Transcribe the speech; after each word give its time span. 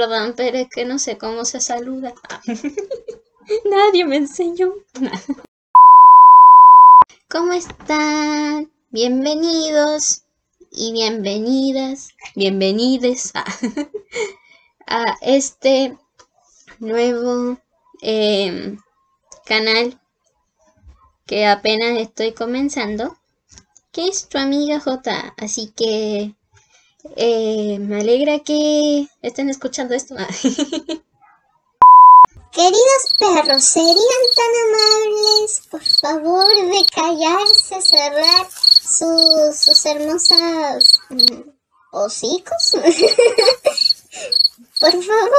Perdón, 0.00 0.32
pero 0.34 0.56
es 0.56 0.70
que 0.70 0.86
no 0.86 0.98
sé 0.98 1.18
cómo 1.18 1.44
se 1.44 1.60
saluda. 1.60 2.14
Nadie 3.70 4.06
me 4.06 4.16
enseñó. 4.16 4.72
¿Cómo 7.28 7.52
están? 7.52 8.72
Bienvenidos 8.88 10.22
y 10.70 10.92
bienvenidas, 10.92 12.14
bienvenides 12.34 13.32
a, 14.86 15.04
este 15.20 15.98
nuevo 16.78 17.60
em, 18.00 18.78
canal 19.44 20.00
que 21.26 21.46
apenas 21.46 21.98
estoy 21.98 22.32
comenzando, 22.32 23.18
que 23.92 24.08
es 24.08 24.30
tu 24.30 24.38
amiga 24.38 24.80
J. 24.80 25.34
Así 25.36 25.74
que 25.76 26.36
eh, 27.16 27.78
me 27.78 28.00
alegra 28.00 28.40
que 28.40 29.06
estén 29.22 29.50
escuchando 29.50 29.94
esto. 29.94 30.16
Queridos 32.52 33.14
perros, 33.18 33.62
¿serían 33.62 33.94
tan 34.34 34.52
amables, 34.66 35.62
por 35.70 35.84
favor, 35.84 36.50
de 36.66 36.84
callarse, 36.92 37.80
cerrar 37.80 38.48
sus 38.50 39.86
hermosas 39.86 40.98
mm, 41.10 41.42
hocicos? 41.92 42.72
por 44.80 44.92
favor. 44.92 45.30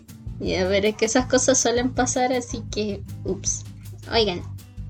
Ya 0.40 0.66
veré 0.66 0.94
que 0.94 1.06
esas 1.06 1.26
cosas 1.26 1.58
suelen 1.58 1.94
pasar, 1.94 2.32
así 2.32 2.62
que, 2.70 3.02
ups. 3.24 3.64
Oigan, 4.12 4.42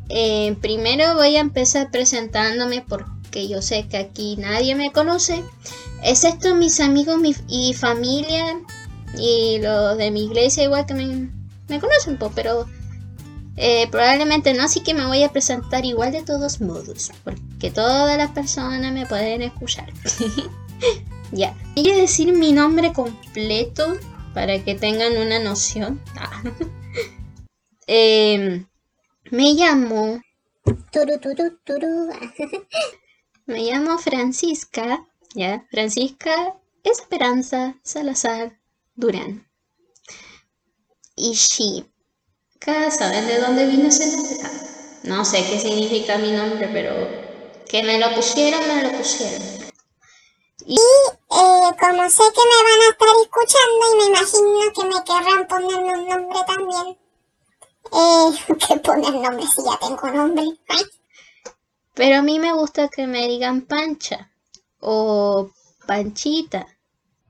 eh, 0.09 0.57
primero 0.61 1.15
voy 1.15 1.37
a 1.37 1.41
empezar 1.41 1.91
presentándome 1.91 2.83
porque 3.35 3.49
yo 3.49 3.63
sé 3.63 3.89
que 3.89 3.97
aquí 3.97 4.37
nadie 4.37 4.77
me 4.77 4.93
conoce, 4.93 5.43
excepto 6.05 6.55
mis 6.55 6.79
amigos 6.79 7.19
y 7.49 7.75
familia 7.75 8.61
y 9.19 9.59
los 9.59 9.99
de 9.99 10.13
mi 10.13 10.27
iglesia 10.27 10.63
igual 10.63 10.87
que 10.87 10.95
me, 10.95 11.29
me 11.67 11.81
conocen, 11.81 12.17
pero 12.33 12.69
eh, 13.57 13.89
probablemente 13.91 14.55
no, 14.55 14.63
así 14.63 14.85
que 14.85 14.95
me 14.95 15.07
voy 15.07 15.25
a 15.25 15.33
presentar 15.33 15.85
igual 15.85 16.13
de 16.13 16.23
todos 16.23 16.61
modos, 16.61 17.11
porque 17.25 17.73
todas 17.73 18.17
las 18.17 18.31
personas 18.31 18.93
me 18.93 19.05
pueden 19.05 19.43
escuchar. 19.43 19.93
ya, 21.33 21.57
a 21.77 21.97
decir 21.97 22.33
mi 22.33 22.53
nombre 22.53 22.93
completo 22.93 23.99
para 24.33 24.63
que 24.63 24.77
tengan 24.77 25.17
una 25.17 25.41
noción. 25.41 26.01
Em, 27.89 28.65
me 29.33 29.55
llamo... 29.55 30.23
me 33.47 33.61
llamo 33.61 33.99
Francisca, 33.99 35.07
¿ya? 35.35 35.67
Francisca 35.71 36.57
Esperanza 36.83 37.77
Salazar 37.83 38.59
Durán. 38.95 39.49
Y 41.17 41.37
sí, 41.37 41.87
¿saben 42.61 43.27
de 43.27 43.41
dónde 43.41 43.67
vino 43.67 43.89
ese 43.89 44.17
nombre? 44.17 44.37
No 45.05 45.25
sé 45.25 45.45
qué 45.45 45.59
significa 45.61 46.19
mi 46.19 46.33
nombre, 46.33 46.69
pero 46.73 46.93
que 47.69 47.83
me 47.83 47.99
lo 47.99 48.15
pusieron, 48.15 48.61
me 48.67 48.83
lo 48.83 48.99
pusieron. 48.99 49.43
Y, 50.67 50.77
eh, 50.77 51.71
como 51.79 52.11
sé 52.11 52.23
que 52.33 52.43
me 52.51 52.59
van 52.65 52.81
a 52.81 52.91
estar 52.91 53.09
escuchando 53.23 53.83
y 53.93 53.97
me 53.97 54.05
imagino 54.07 54.73
que 54.73 54.85
me 54.85 55.05
querrán 55.05 55.47
ponerme 55.47 55.99
un 55.99 56.09
nombre 56.09 56.39
también. 56.47 56.99
Eh, 57.93 58.57
¿qué 58.69 58.77
poner 58.77 59.13
nombre 59.13 59.47
si 59.47 59.63
ya 59.63 59.79
tengo 59.79 60.09
nombre? 60.11 60.45
Pero 61.95 62.19
a 62.19 62.23
mí 62.23 62.39
me 62.39 62.53
gusta 62.53 62.89
que 62.89 63.07
me 63.07 63.29
digan 63.29 63.63
Pancha 63.63 64.31
o 64.81 65.51
Panchita 65.87 66.67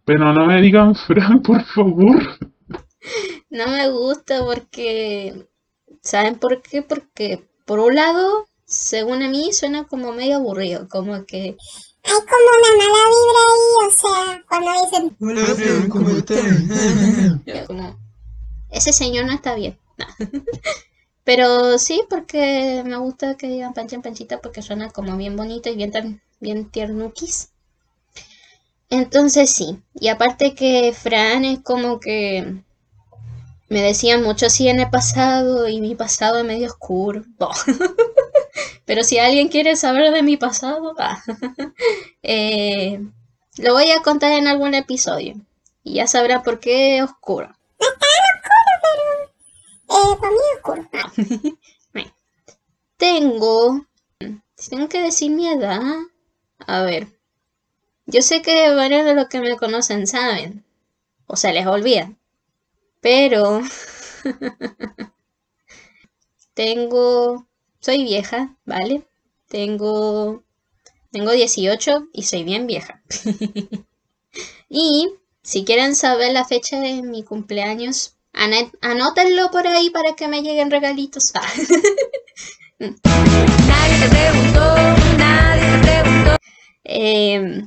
pero 0.04 0.32
no 0.32 0.46
me 0.46 0.60
digan 0.60 0.94
Fran, 1.06 1.42
por 1.42 1.64
favor. 1.64 2.38
No 3.50 3.68
me 3.68 3.90
gusta 3.90 4.44
porque... 4.44 5.48
¿Saben 6.02 6.38
por 6.38 6.60
qué? 6.60 6.82
Porque 6.82 7.48
por 7.64 7.78
un 7.78 7.94
lado, 7.94 8.46
según 8.66 9.22
a 9.22 9.28
mí, 9.28 9.52
suena 9.52 9.84
como 9.84 10.12
medio 10.12 10.36
aburrido, 10.36 10.88
como 10.88 11.24
que... 11.24 11.56
Hay 12.06 12.12
como 12.12 12.50
una 12.58 12.76
mala 12.76 13.02
vibra 13.08 13.42
ahí, 13.48 13.86
o 13.86 13.90
sea, 13.90 14.44
cuando 14.46 14.70
dicen... 14.84 15.16
Hola 15.20 15.54
Fran, 15.54 15.88
¿cómo 15.88 16.08
estás? 16.10 17.66
como, 17.66 17.98
ese 18.70 18.92
señor 18.92 19.24
no 19.24 19.32
está 19.32 19.54
bien. 19.54 19.78
Pero 21.24 21.78
sí, 21.78 22.02
porque 22.08 22.82
me 22.84 22.96
gusta 22.98 23.36
que 23.36 23.48
digan 23.48 23.72
pancha 23.72 23.96
en 23.96 24.02
panchita 24.02 24.40
porque 24.40 24.62
suena 24.62 24.90
como 24.90 25.16
bien 25.16 25.36
bonito 25.36 25.70
y 25.70 25.76
bien, 25.76 26.20
bien 26.40 26.70
tiernuquis. 26.70 27.50
Entonces 28.90 29.50
sí, 29.50 29.80
y 29.94 30.08
aparte 30.08 30.54
que 30.54 30.92
Fran 30.92 31.44
es 31.44 31.60
como 31.60 31.98
que 31.98 32.62
me 33.68 33.82
decían 33.82 34.22
mucho 34.22 34.46
así 34.46 34.68
en 34.68 34.78
el 34.80 34.90
pasado 34.90 35.68
y 35.68 35.80
mi 35.80 35.94
pasado 35.94 36.38
es 36.38 36.44
medio 36.44 36.66
oscuro. 36.68 37.24
Pero 38.84 39.02
si 39.02 39.18
alguien 39.18 39.48
quiere 39.48 39.76
saber 39.76 40.12
de 40.12 40.22
mi 40.22 40.36
pasado, 40.36 40.94
eh, 42.22 43.00
lo 43.56 43.72
voy 43.72 43.90
a 43.90 44.02
contar 44.02 44.32
en 44.32 44.46
algún 44.46 44.74
episodio. 44.74 45.34
Y 45.82 45.94
ya 45.94 46.06
sabrá 46.06 46.42
por 46.42 46.60
qué 46.60 47.02
oscuro. 47.02 47.54
Eh, 49.88 51.54
tengo... 52.96 53.86
Tengo 54.68 54.88
que 54.88 55.02
decir 55.02 55.30
mi 55.30 55.48
edad. 55.48 55.82
A 56.66 56.82
ver, 56.82 57.08
yo 58.06 58.22
sé 58.22 58.42
que 58.42 58.74
varios 58.74 59.04
de 59.04 59.14
los 59.14 59.28
que 59.28 59.40
me 59.40 59.56
conocen 59.56 60.06
saben, 60.06 60.64
o 61.26 61.36
se 61.36 61.52
les 61.52 61.66
olvida, 61.66 62.12
pero 63.00 63.60
tengo, 66.54 67.46
soy 67.80 68.04
vieja, 68.04 68.56
¿vale? 68.64 69.06
Tengo, 69.48 70.42
tengo 71.10 71.32
18 71.32 72.08
y 72.12 72.22
soy 72.22 72.44
bien 72.44 72.66
vieja. 72.66 73.02
y 74.68 75.14
si 75.42 75.64
quieren 75.64 75.94
saber 75.94 76.32
la 76.32 76.44
fecha 76.44 76.80
de 76.80 77.02
mi 77.02 77.22
cumpleaños, 77.22 78.16
anótenlo 78.34 79.50
por 79.50 79.66
ahí 79.66 79.90
para 79.90 80.14
que 80.14 80.28
me 80.28 80.42
lleguen 80.42 80.70
regalitos. 80.70 81.32
nadie 82.78 83.98
te 84.00 84.08
preguntó, 84.08 84.74
nadie 85.18 85.62
te 85.62 85.78
preguntó. 85.82 86.36
Eh, 86.84 87.64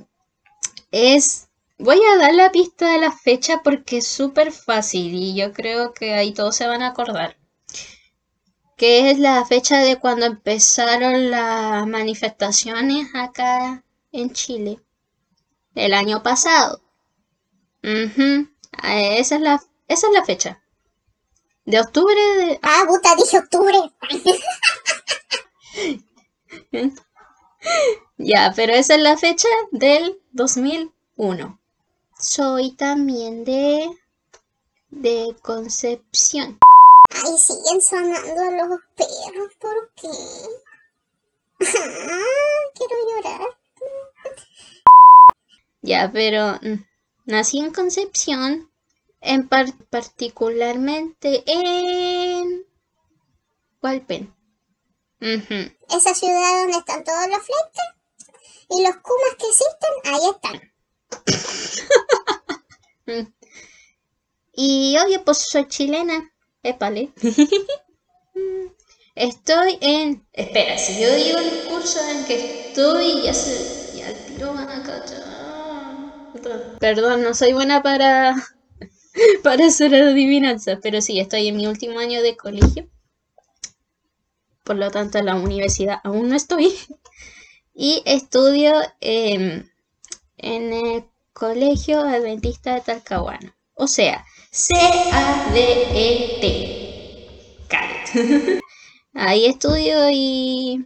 es... 0.92 1.44
Voy 1.80 2.00
a 2.12 2.18
dar 2.18 2.34
la 2.34 2.52
pista 2.52 2.92
de 2.92 2.98
la 2.98 3.12
fecha 3.12 3.62
porque 3.64 3.98
es 3.98 4.08
súper 4.08 4.52
fácil 4.52 5.14
y 5.14 5.36
yo 5.36 5.54
creo 5.54 5.94
que 5.94 6.16
ahí 6.16 6.34
todos 6.34 6.56
se 6.56 6.66
van 6.66 6.82
a 6.82 6.88
acordar. 6.88 7.38
Que 8.76 9.12
es 9.12 9.20
la 9.20 9.46
fecha 9.46 9.78
de 9.80 9.98
cuando 9.98 10.26
empezaron 10.26 11.30
las 11.30 11.86
manifestaciones 11.86 13.14
acá 13.14 13.84
en 14.12 14.34
Chile. 14.34 14.80
El 15.76 15.94
año 15.94 16.24
pasado. 16.24 16.82
esa, 17.84 19.36
es 19.36 19.42
la, 19.42 19.62
esa 19.88 20.08
es 20.08 20.14
la 20.14 20.26
fecha. 20.26 20.62
De 21.66 21.80
octubre 21.80 22.16
de... 22.16 22.60
Ah, 22.62 22.84
puta, 22.88 23.16
dije 23.16 23.40
octubre. 23.40 23.78
ya, 28.18 28.54
pero 28.56 28.74
esa 28.74 28.96
es 28.96 29.02
la 29.02 29.18
fecha 29.18 29.50
del 29.72 30.22
2001. 30.32 31.60
Soy 32.18 32.72
también 32.72 33.44
de... 33.44 33.90
de 34.90 35.36
Concepción. 35.42 36.60
Ay, 37.10 37.38
siguen 37.38 37.82
sonando 37.82 38.68
los 38.68 38.80
perros, 38.96 39.54
¿por 39.60 39.92
qué? 39.96 40.10
Quiero 41.58 42.96
llorar. 43.10 43.48
Ya, 45.82 46.10
pero 46.12 46.60
mm, 46.62 46.84
nací 47.26 47.60
en 47.60 47.74
Concepción, 47.74 48.70
en 49.22 49.48
particularmente 49.48 51.44
en 51.46 52.66
Hualpen. 53.82 54.36
Esa 55.20 56.14
ciudad 56.14 56.62
donde 56.62 56.78
están 56.78 57.04
todos 57.04 57.28
los 57.28 57.40
fleites 57.40 57.84
y 58.70 58.84
los 58.84 58.96
kumas 58.98 59.34
que 59.40 59.48
existen, 59.48 59.90
ahí 60.06 60.30
están. 60.36 60.62
y 64.54 64.96
obvio, 64.98 65.24
pues 65.24 65.46
soy 65.50 65.66
chilena. 65.68 66.32
Épale. 66.64 67.14
estoy 69.16 69.78
en. 69.82 70.28
Espera, 70.34 70.78
si 70.78 71.02
yo 71.02 71.16
digo 71.16 71.40
el 71.40 71.64
curso 71.70 72.00
en 72.10 72.26
que 72.26 72.68
estoy, 72.68 73.24
ya 73.24 73.34
se. 73.34 73.98
Ya 73.98 74.10
el 74.10 74.18
tiro 74.26 74.54
van 74.54 74.70
a 74.70 74.84
cachar. 74.84 75.24
Perdón, 76.80 77.24
no 77.24 77.34
soy 77.34 77.54
buena 77.54 77.82
para. 77.82 78.36
para 79.44 79.66
hacer 79.68 79.94
adivinanzas, 79.96 80.80
pero 80.82 81.02
sí, 81.02 81.20
estoy 81.20 81.48
en 81.48 81.58
mi 81.58 81.68
último 81.68 82.00
año 82.00 82.22
de 82.22 82.38
colegio. 82.38 82.88
Por 84.64 84.78
lo 84.78 84.92
tanto, 84.92 85.18
en 85.18 85.26
la 85.26 85.36
universidad 85.36 86.00
aún 86.04 86.30
no 86.30 86.36
estoy 86.36 86.74
y 87.74 88.02
estudio 88.06 88.74
em, 89.02 89.70
en 90.38 90.74
el 90.74 91.06
Colegio 91.34 92.02
Adventista 92.02 92.74
de 92.74 92.82
Talcahuano. 92.82 93.54
O 93.76 93.88
sea, 93.88 94.26
C-A-D-E-T. 94.52 94.98
Ahí 99.14 99.46
estudio 99.46 100.10
y... 100.12 100.86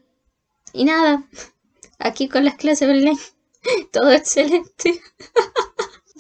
Y 0.74 0.86
nada, 0.86 1.24
aquí 2.00 2.28
con 2.30 2.46
las 2.46 2.56
clases 2.56 2.90
online. 2.90 3.20
Todo 3.92 4.12
excelente. 4.12 5.02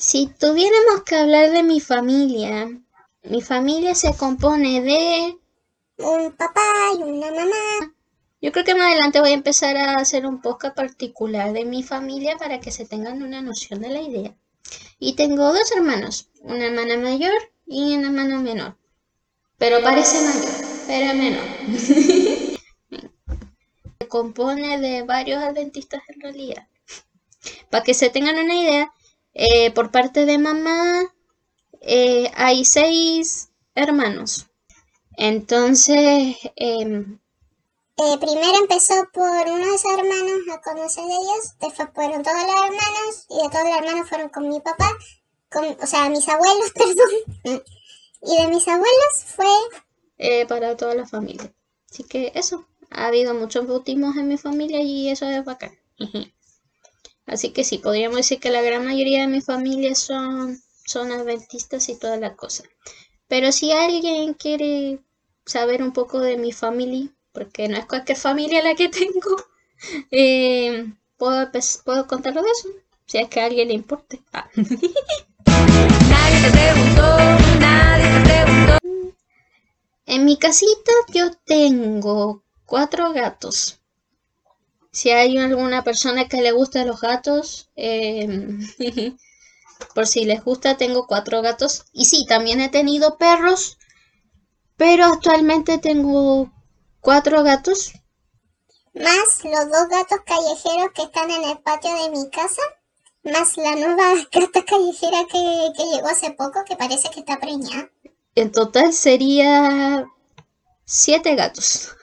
Si 0.01 0.25
tuviéramos 0.25 1.03
que 1.05 1.15
hablar 1.15 1.51
de 1.51 1.61
mi 1.61 1.79
familia, 1.79 2.67
mi 3.21 3.43
familia 3.43 3.93
se 3.93 4.17
compone 4.17 4.81
de... 4.81 5.37
Un 5.99 6.31
papá 6.31 6.65
y 6.97 7.03
una 7.03 7.29
mamá. 7.29 7.93
Yo 8.41 8.51
creo 8.51 8.65
que 8.65 8.73
más 8.73 8.87
adelante 8.87 9.19
voy 9.19 9.29
a 9.29 9.35
empezar 9.35 9.77
a 9.77 9.97
hacer 9.97 10.25
un 10.25 10.41
podcast 10.41 10.75
particular 10.75 11.53
de 11.53 11.65
mi 11.65 11.83
familia 11.83 12.35
para 12.37 12.59
que 12.59 12.71
se 12.71 12.87
tengan 12.87 13.21
una 13.21 13.43
noción 13.43 13.79
de 13.79 13.89
la 13.89 14.01
idea. 14.01 14.35
Y 14.97 15.13
tengo 15.13 15.53
dos 15.53 15.71
hermanos, 15.75 16.31
una 16.41 16.65
hermana 16.65 16.97
mayor 16.97 17.39
y 17.67 17.95
una 17.95 18.07
hermana 18.07 18.39
menor. 18.39 18.77
Pero 19.59 19.83
parece 19.83 20.19
mayor, 20.19 20.51
pero 20.87 21.13
menor. 21.13 21.45
se 23.99 24.07
compone 24.07 24.79
de 24.79 25.03
varios 25.03 25.43
adventistas 25.43 26.01
en 26.07 26.21
realidad. 26.21 26.67
Para 27.69 27.83
que 27.83 27.93
se 27.93 28.09
tengan 28.09 28.39
una 28.39 28.55
idea, 28.55 28.91
eh, 29.33 29.71
por 29.71 29.91
parte 29.91 30.25
de 30.25 30.37
mamá 30.37 31.03
eh, 31.81 32.31
hay 32.35 32.65
seis 32.65 33.49
hermanos. 33.75 34.47
Entonces, 35.17 36.37
em, 36.55 37.19
Eh, 37.97 38.17
primero 38.19 38.57
empezó 38.59 38.95
por 39.13 39.47
uno 39.47 39.71
de 39.71 39.77
sus 39.77 39.91
hermanos 39.93 40.41
a 40.51 40.61
conocer 40.61 41.05
de 41.05 41.13
ellos, 41.13 41.55
después 41.61 41.89
fueron 41.93 42.23
todos 42.23 42.37
los 42.41 42.55
hermanos 42.65 43.25
y 43.29 43.35
de 43.43 43.49
todos 43.49 43.63
los 43.65 43.77
hermanos 43.77 44.09
fueron 44.09 44.29
con 44.29 44.49
mi 44.49 44.59
papá, 44.59 44.89
con, 45.49 45.65
o 45.65 45.87
sea, 45.87 46.09
mis 46.09 46.27
abuelos, 46.27 46.71
perdón. 46.75 47.63
Y 48.23 48.37
de 48.41 48.47
mis 48.47 48.67
abuelos 48.67 49.23
fue 49.25 49.45
eh, 50.17 50.45
para 50.47 50.75
toda 50.77 50.95
la 50.95 51.07
familia. 51.07 51.53
Así 51.91 52.03
que 52.03 52.31
eso, 52.35 52.67
ha 52.89 53.07
habido 53.07 53.33
muchos 53.35 53.67
bautismos 53.67 54.15
en 54.17 54.27
mi 54.29 54.37
familia 54.37 54.81
y 54.81 55.09
eso 55.09 55.25
es 55.29 55.45
bacán. 55.45 55.77
Así 57.25 57.51
que 57.51 57.63
sí, 57.63 57.77
podríamos 57.77 58.17
decir 58.17 58.39
que 58.39 58.49
la 58.49 58.61
gran 58.61 58.85
mayoría 58.85 59.21
de 59.21 59.27
mi 59.27 59.41
familia 59.41 59.95
son, 59.95 60.59
son 60.85 61.11
adventistas 61.11 61.87
y 61.89 61.95
toda 61.97 62.17
la 62.17 62.35
cosa. 62.35 62.63
Pero 63.27 63.51
si 63.51 63.71
alguien 63.71 64.33
quiere 64.33 64.99
saber 65.45 65.81
un 65.83 65.93
poco 65.93 66.19
de 66.19 66.37
mi 66.37 66.51
familia, 66.51 67.09
porque 67.31 67.67
no 67.67 67.77
es 67.77 67.85
cualquier 67.85 68.17
familia 68.17 68.61
la 68.63 68.75
que 68.75 68.89
tengo, 68.99 69.37
eh, 70.11 70.91
puedo, 71.17 71.41
empe- 71.51 71.83
puedo 71.83 72.07
contarlo 72.07 72.41
de 72.43 72.49
eso, 72.49 72.69
si 73.05 73.17
es 73.19 73.29
que 73.29 73.39
a 73.41 73.45
alguien 73.45 73.69
le 73.69 73.73
importe. 73.75 74.21
Ah. 74.33 74.49
Nadie 75.45 76.41
te 76.41 76.51
preguntó, 76.51 77.17
nadie 77.59 78.05
te 78.13 78.21
preguntó. 78.23 79.15
En 80.05 80.25
mi 80.25 80.37
casita 80.37 80.91
yo 81.13 81.31
tengo 81.45 82.43
cuatro 82.65 83.13
gatos. 83.13 83.80
Si 84.91 85.09
hay 85.09 85.37
alguna 85.37 85.83
persona 85.83 86.27
que 86.27 86.41
le 86.41 86.51
gusta 86.51 86.85
los 86.85 87.01
gatos, 87.01 87.69
em, 87.75 88.59
por 89.95 90.07
si 90.07 90.25
les 90.25 90.43
gusta, 90.43 90.77
tengo 90.77 91.07
cuatro 91.07 91.41
gatos. 91.41 91.85
Y 91.93 92.05
sí, 92.05 92.25
también 92.27 92.61
he 92.61 92.69
tenido 92.69 93.17
perros, 93.17 93.77
pero 94.77 95.05
actualmente 95.05 95.77
tengo 95.77 96.51
cuatro 97.01 97.43
gatos. 97.43 97.93
más 98.93 99.43
los 99.43 99.69
dos 99.71 99.87
gatos 99.89 100.19
callejeros 100.25 100.91
que 100.93 101.03
están 101.03 101.29
en 101.31 101.43
el 101.43 101.59
patio 101.59 101.91
de 102.03 102.09
mi 102.11 102.29
casa, 102.29 102.61
más 103.23 103.57
la 103.57 103.75
nueva 103.75 104.13
gata 104.31 104.65
callejera 104.65 105.25
que, 105.31 105.73
que 105.77 105.83
llegó 105.85 106.07
hace 106.07 106.31
poco, 106.31 106.63
que 106.65 106.75
parece 106.75 107.09
que 107.09 107.21
está 107.21 107.39
preñada. 107.39 107.89
En 108.35 108.51
total 108.51 108.93
sería 108.93 110.05
siete 110.85 111.35
gatos. 111.35 111.95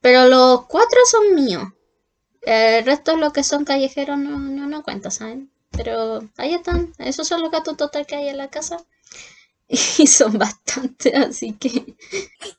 Pero 0.00 0.28
los 0.28 0.66
cuatro 0.66 1.00
son 1.10 1.34
míos. 1.34 1.64
El 2.46 2.84
resto, 2.86 3.16
lo 3.16 3.32
que 3.32 3.42
son 3.44 3.64
callejeros, 3.66 4.16
no, 4.18 4.38
no, 4.38 4.66
no 4.66 4.82
cuenta, 4.82 5.10
¿saben? 5.10 5.50
Pero 5.72 6.20
ahí 6.38 6.54
están. 6.54 6.92
Esos 6.98 7.28
son 7.28 7.42
los 7.42 7.50
gatos 7.50 7.76
total 7.76 8.06
que 8.06 8.16
hay 8.16 8.28
en 8.28 8.38
la 8.38 8.48
casa. 8.48 8.78
Y 9.98 10.06
son 10.06 10.38
bastantes, 10.38 11.12
así 11.14 11.52
que... 11.54 11.96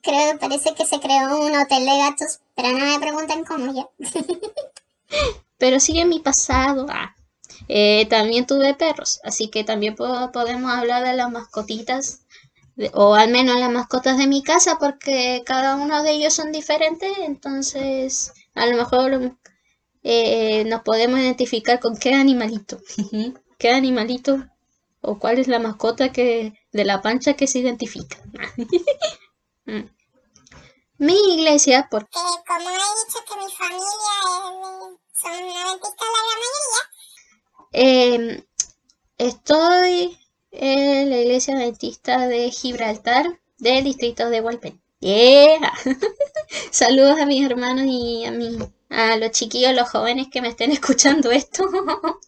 Creo 0.03 0.33
que 0.33 0.37
parece 0.39 0.73
que 0.75 0.85
se 0.85 0.99
creó 0.99 1.39
un 1.39 1.55
hotel 1.55 1.85
de 1.85 1.97
gatos, 1.99 2.39
pero 2.55 2.77
no 2.77 2.85
me 2.85 2.99
pregunten 2.99 3.45
cómo 3.45 3.73
ya. 3.73 3.87
Pero 5.57 5.79
sigue 5.79 6.05
mi 6.05 6.19
pasado. 6.19 6.85
Ah. 6.89 7.15
Eh, 7.67 8.05
también 8.09 8.45
tuve 8.45 8.73
perros, 8.75 9.19
así 9.23 9.49
que 9.49 9.63
también 9.63 9.95
podemos 9.95 10.71
hablar 10.71 11.03
de 11.03 11.13
las 11.15 11.31
mascotitas, 11.31 12.21
de- 12.75 12.91
o 12.93 13.15
al 13.15 13.29
menos 13.31 13.59
las 13.59 13.71
mascotas 13.71 14.17
de 14.17 14.27
mi 14.27 14.43
casa, 14.43 14.77
porque 14.79 15.43
cada 15.45 15.75
uno 15.75 16.03
de 16.03 16.11
ellos 16.11 16.33
son 16.33 16.51
diferentes, 16.51 17.11
entonces 17.19 18.31
a 18.55 18.65
lo 18.67 18.77
mejor 18.77 19.35
eh, 20.09 20.63
nos 20.65 20.83
podemos 20.83 21.19
identificar 21.19 21.79
con 21.81 21.97
qué 21.97 22.13
animalito, 22.13 22.79
qué 23.57 23.71
animalito 23.71 24.45
o 25.01 25.19
cuál 25.19 25.37
es 25.39 25.47
la 25.49 25.59
mascota 25.59 26.11
que 26.13 26.53
de 26.71 26.85
la 26.85 27.01
pancha 27.01 27.33
que 27.35 27.47
se 27.47 27.59
identifica. 27.59 28.17
Mm. 29.69 29.83
Mi 30.99 31.13
iglesia, 31.35 31.89
por 31.91 32.07
Que 32.07 32.19
como 32.47 32.69
he 32.69 32.73
dicho 32.73 33.19
que 33.27 33.35
mi 33.35 33.51
familia 33.51 33.83
es 33.83 34.53
de- 34.53 34.97
son 35.13 35.33
adventistas 35.33 36.07
la 36.15 36.21
gran 36.23 36.39
mayoría, 36.39 36.83
Em, 37.73 38.45
estoy 39.17 40.17
en 40.51 41.09
la 41.09 41.17
iglesia 41.19 41.55
adventista 41.55 42.27
de 42.29 42.49
Gibraltar 42.49 43.41
del 43.57 43.83
distrito 43.83 44.29
de 44.29 44.39
Hualpén. 44.39 44.81
Yeah. 44.99 45.73
Saludos 46.71 47.19
a 47.19 47.25
mis 47.25 47.45
hermanos 47.45 47.85
y 47.87 48.25
a 48.25 48.31
mi, 48.31 48.57
a 48.89 49.15
los 49.17 49.31
chiquillos, 49.31 49.75
los 49.75 49.89
jóvenes 49.89 50.27
que 50.31 50.41
me 50.41 50.49
estén 50.49 50.71
escuchando 50.77 51.31
esto. 51.31 51.65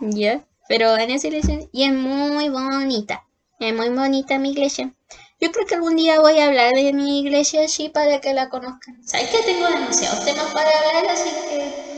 Ya, 0.00 0.44
pero 0.68 0.96
en 0.96 1.10
esa 1.10 1.28
iglesia 1.28 1.60
y 1.72 1.84
es 1.84 1.92
muy 1.92 2.48
bonita. 2.48 3.24
Es 3.60 3.74
muy 3.74 3.88
bonita 3.90 4.38
mi 4.38 4.50
iglesia. 4.50 4.92
Yo 5.40 5.50
creo 5.52 5.66
que 5.66 5.76
algún 5.76 5.96
día 5.96 6.20
voy 6.20 6.38
a 6.38 6.46
hablar 6.46 6.74
de 6.74 6.92
mi 6.92 7.20
iglesia 7.20 7.64
así 7.64 7.88
para 7.88 8.20
que 8.20 8.34
la 8.34 8.48
conozcan. 8.48 9.02
Sabes 9.06 9.30
que 9.30 9.42
tengo 9.42 9.66
demasiados 9.68 10.24
temas 10.24 10.52
para 10.52 10.68
hablar, 10.68 11.12
así 11.12 11.30
que 11.48 11.94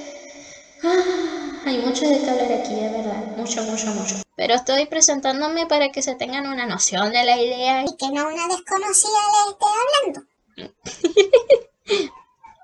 Ah, 0.85 1.46
hay 1.67 1.79
mucho 1.79 2.09
de 2.09 2.21
qué 2.21 2.31
hablar 2.31 2.53
aquí, 2.53 2.75
de 2.75 2.89
verdad. 2.91 3.37
Mucho, 3.37 3.63
mucho, 3.65 3.87
mucho. 3.89 4.15
Pero 4.37 4.55
estoy 4.55 4.87
presentándome 4.87 5.67
para 5.67 5.91
que 5.91 6.01
se 6.01 6.15
tengan 6.15 6.47
una 6.47 6.67
noción 6.67 7.11
de 7.13 7.25
la 7.25 7.41
idea. 7.41 7.83
y 7.83 7.97
que 7.97 8.07
no 8.11 8.29
una 8.29 8.47
desconocida 8.49 9.19
le 9.33 9.51
esté 9.51 9.67
hablando. 10.07 10.27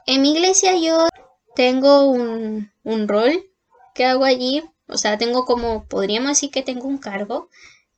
En 0.04 0.21
mi 0.21 0.32
iglesia 0.32 0.76
yo 0.76 1.09
tengo 1.54 2.11
un, 2.11 2.73
un 2.82 3.09
rol 3.09 3.49
que 3.94 4.04
hago 4.04 4.25
allí. 4.25 4.64
O 4.88 4.99
sea, 4.99 5.16
tengo 5.16 5.44
como, 5.44 5.85
podríamos 5.87 6.30
decir 6.30 6.50
que 6.50 6.62
tengo 6.62 6.88
un 6.88 6.99
cargo. 6.99 7.49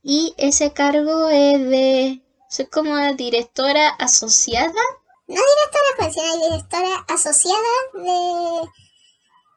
Y 0.03 0.35
ese 0.37 0.73
cargo 0.73 1.31
es 1.31 1.59
de, 1.61 2.23
soy 2.51 2.67
como 2.67 2.97
directora 3.15 3.89
asociada. 3.89 4.83
No 5.27 5.35
directora, 5.35 5.85
pues 5.97 6.15
sino 6.15 6.51
directora 6.51 7.05
asociada 7.09 7.59
de, 7.95 8.69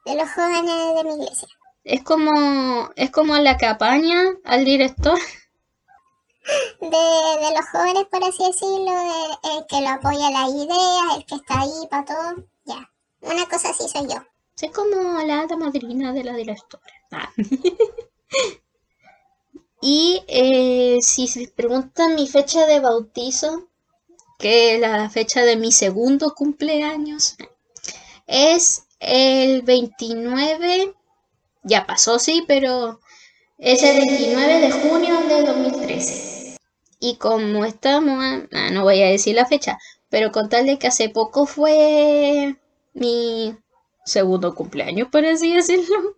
de 0.07 0.15
los 0.15 0.31
jóvenes 0.31 0.95
de 0.95 1.03
mi 1.03 1.23
iglesia. 1.23 1.47
Es 1.83 2.03
como, 2.03 2.89
es 2.95 3.11
como 3.11 3.37
la 3.37 3.57
que 3.57 3.65
apaña 3.65 4.21
al 4.43 4.65
director. 4.65 5.17
De, 6.79 6.87
de 6.87 7.51
los 7.55 7.69
jóvenes, 7.71 8.05
por 8.09 8.23
así 8.23 8.43
decirlo, 8.45 8.91
de- 8.91 9.57
el 9.57 9.65
que 9.67 9.81
lo 9.81 9.89
apoya 9.89 10.29
las 10.31 10.49
ideas, 10.49 11.17
el 11.17 11.25
que 11.25 11.35
está 11.35 11.61
ahí 11.61 11.87
para 11.89 12.05
todo. 12.05 12.43
Ya, 12.65 12.89
una 13.21 13.45
cosa 13.47 13.69
así 13.69 13.87
soy 13.89 14.07
yo. 14.07 14.23
Soy 14.55 14.69
como 14.69 15.21
la 15.23 15.41
hada 15.41 15.57
madrina 15.57 16.13
de 16.13 16.23
la 16.23 16.33
directora. 16.35 16.83
Ah. 17.11 17.29
y 19.81 20.23
eh, 20.27 20.97
si 21.01 21.27
se 21.27 21.47
preguntan 21.49 22.15
mi 22.15 22.27
fecha 22.27 22.65
de 22.65 22.79
bautizo, 22.79 23.67
que 24.39 24.75
es 24.75 24.81
la 24.81 25.09
fecha 25.09 25.41
de 25.41 25.55
mi 25.57 25.71
segundo 25.71 26.33
cumpleaños, 26.33 27.35
es 28.25 28.83
el 28.99 29.61
29, 29.61 30.93
ya 31.63 31.85
pasó, 31.85 32.19
sí, 32.19 32.43
pero 32.47 32.99
es 33.57 33.83
el 33.83 33.97
29 33.97 34.61
de 34.61 34.71
junio 34.71 35.19
de 35.27 35.43
2013. 35.43 36.57
Y 36.99 37.17
como 37.17 37.65
estamos, 37.65 38.23
ah, 38.53 38.69
no 38.71 38.83
voy 38.83 39.01
a 39.01 39.07
decir 39.07 39.35
la 39.35 39.45
fecha, 39.45 39.77
pero 40.09 40.31
con 40.31 40.49
tal 40.49 40.65
de 40.65 40.79
que 40.79 40.87
hace 40.87 41.09
poco 41.09 41.45
fue 41.45 42.55
mi 42.93 43.55
segundo 44.05 44.55
cumpleaños, 44.55 45.09
por 45.09 45.25
así 45.25 45.53
decirlo. 45.53 46.15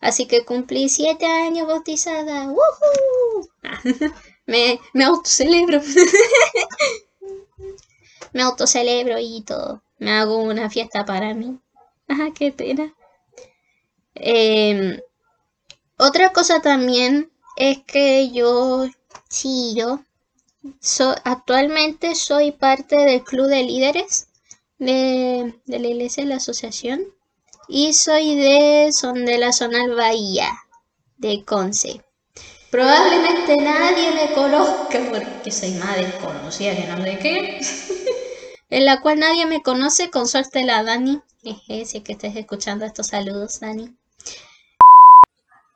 Así 0.00 0.26
que 0.26 0.44
cumplí 0.44 0.88
siete 0.88 1.26
años 1.26 1.66
bautizada. 1.66 2.50
¡Woohoo! 2.50 3.48
Me, 4.46 4.78
me 4.92 5.04
autocelebro. 5.04 5.80
me 8.34 8.42
autocelebro 8.42 9.18
y 9.18 9.42
todo. 9.42 9.82
Me 9.98 10.12
hago 10.12 10.36
una 10.36 10.68
fiesta 10.68 11.06
para 11.06 11.32
mí. 11.32 11.58
Ajá, 12.08 12.32
qué 12.32 12.50
pena. 12.50 12.94
Em, 14.14 14.98
Otra 15.98 16.32
cosa 16.32 16.60
también 16.60 17.30
es 17.56 17.78
que 17.84 18.30
yo, 18.32 18.86
sí, 19.28 19.74
actualmente 21.24 22.14
soy 22.14 22.52
parte 22.52 22.96
del 22.96 23.22
club 23.22 23.46
de 23.48 23.62
líderes 23.62 24.28
de, 24.78 25.54
de 25.66 25.78
la 25.78 25.88
iglesia 25.88 26.22
de 26.24 26.30
la 26.30 26.36
asociación 26.36 27.02
y 27.68 27.94
soy 27.94 28.36
de, 28.36 28.90
son 28.92 29.24
de 29.24 29.38
la 29.38 29.52
zona 29.52 29.86
Bahía 29.94 30.50
de 31.18 31.44
Conce. 31.44 32.02
Probablemente 32.70 33.56
nadie 33.58 34.12
me 34.12 34.34
conozca 34.34 35.00
porque 35.10 35.50
soy 35.50 35.72
más 35.72 35.96
desconocida 35.96 36.76
que 36.76 36.86
no 36.86 37.04
sé 37.04 37.18
qué. 37.20 37.60
en 38.70 38.84
la 38.84 39.00
cual 39.00 39.20
nadie 39.20 39.46
me 39.46 39.62
conoce, 39.62 40.10
con 40.10 40.26
suerte 40.28 40.64
la 40.64 40.82
Dani. 40.82 41.22
Jeje, 41.42 41.84
si 41.84 41.98
es 41.98 42.04
que 42.04 42.12
estés 42.12 42.36
escuchando 42.36 42.84
estos 42.84 43.08
saludos, 43.08 43.60
Dani. 43.60 43.94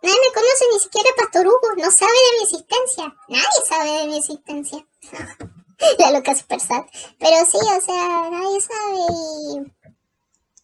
Nadie 0.01 0.17
me 0.17 0.35
conoce, 0.35 0.65
ni 0.73 0.79
siquiera 0.81 1.11
Pastor 1.17 1.47
Hugo, 1.47 1.75
no 1.77 1.91
sabe 1.91 2.13
de 2.13 2.39
mi 2.39 2.45
existencia. 2.45 3.17
Nadie 3.29 3.67
sabe 3.69 3.91
de 3.91 4.07
mi 4.07 4.17
existencia. 4.19 4.87
La 5.99 6.11
loca 6.13 6.35
super 6.35 6.61
sad. 6.61 6.85
Pero 7.19 7.37
sí, 7.45 7.59
o 7.59 7.81
sea, 7.81 8.31
nadie 8.31 8.61
sabe 8.61 8.97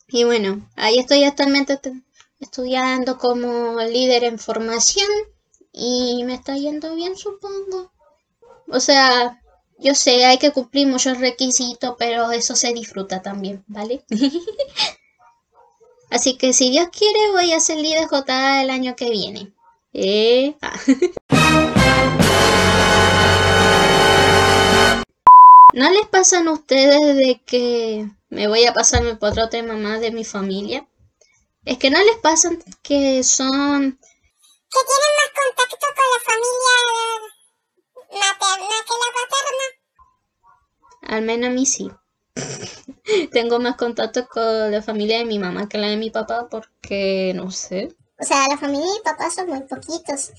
y... 0.09 0.19
Y 0.21 0.25
bueno, 0.25 0.69
ahí 0.76 0.99
estoy 0.99 1.25
actualmente 1.25 1.76
te- 1.76 1.93
estudiando 2.38 3.19
como 3.19 3.81
líder 3.83 4.25
en 4.25 4.38
formación 4.38 5.09
y 5.73 6.23
me 6.25 6.35
está 6.35 6.57
yendo 6.57 6.95
bien, 6.95 7.16
supongo. 7.16 7.93
O 8.69 8.81
sea, 8.81 9.40
yo 9.78 9.95
sé, 9.95 10.25
hay 10.25 10.38
que 10.38 10.52
cumplir 10.52 10.87
muchos 10.87 11.19
requisitos, 11.19 11.97
pero 11.99 12.31
eso 12.31 12.57
se 12.57 12.73
disfruta 12.73 13.21
también, 13.23 13.64
¿vale? 13.66 14.04
Así 16.11 16.37
que 16.37 16.52
si 16.52 16.71
Dios 16.71 16.88
quiere, 16.97 17.33
voy 17.33 17.52
a 17.52 17.61
ser 17.61 17.78
líder 17.78 18.07
J 18.07 18.62
el 18.62 18.71
año 18.71 18.95
que 18.95 19.11
viene. 19.11 19.52
Eh, 19.93 20.57
ah. 20.62 20.78
¿No 25.75 25.90
les 25.90 26.07
pasan 26.07 26.47
a 26.47 26.52
ustedes 26.52 27.16
de 27.16 27.43
que 27.45 28.09
me 28.31 28.47
voy 28.47 28.64
a 28.64 28.73
pasarme 28.73 29.16
por 29.16 29.31
otro 29.31 29.49
tema 29.49 29.75
más 29.75 30.00
de 30.00 30.12
mi 30.12 30.25
familia? 30.25 30.87
Es 31.64 31.78
que 31.78 31.90
no 31.90 31.99
les 31.99 32.16
pasan 32.19 32.62
que 32.83 33.25
son 33.25 33.99
Que 34.71 34.81
tienen 34.90 35.12
más 35.19 35.31
contacto 35.35 35.76
con 35.81 36.07
la 36.12 36.21
familia 36.25 37.34
materna 38.14 38.76
que 38.87 38.94
la 39.02 39.11
paterna. 39.18 39.66
Al 41.16 41.23
menos 41.23 41.50
a 41.50 41.52
mí 41.52 41.66
sí. 41.66 41.90
Tengo 43.33 43.59
más 43.61 43.76
contacto 43.76 44.26
con 44.28 44.71
la 44.71 44.83
familia 44.83 45.18
de 45.18 45.25
mi 45.25 45.38
mamá 45.38 45.68
que 45.68 45.78
la 45.78 45.88
de 45.88 45.97
mi 45.97 46.11
papá 46.11 46.49
porque 46.50 47.33
no 47.35 47.50
sé. 47.50 47.94
O 48.18 48.25
sea, 48.25 48.49
la 48.49 48.59
familia 48.59 48.87
de 48.87 48.92
mi 48.92 49.00
papá 49.04 49.30
son 49.30 49.49
muy 49.49 49.62
poquitos. 49.62 50.33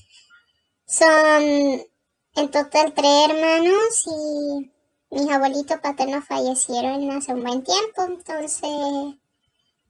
Son 0.86 1.42
en 1.42 2.50
total 2.50 2.92
tres 2.94 3.30
hermanos 3.30 4.04
y 4.06 4.70
mis 5.10 5.30
abuelitos 5.30 5.80
paternos 5.80 6.24
fallecieron 6.26 7.10
hace 7.10 7.32
un 7.32 7.42
buen 7.42 7.64
tiempo, 7.64 8.02
entonces 8.02 9.16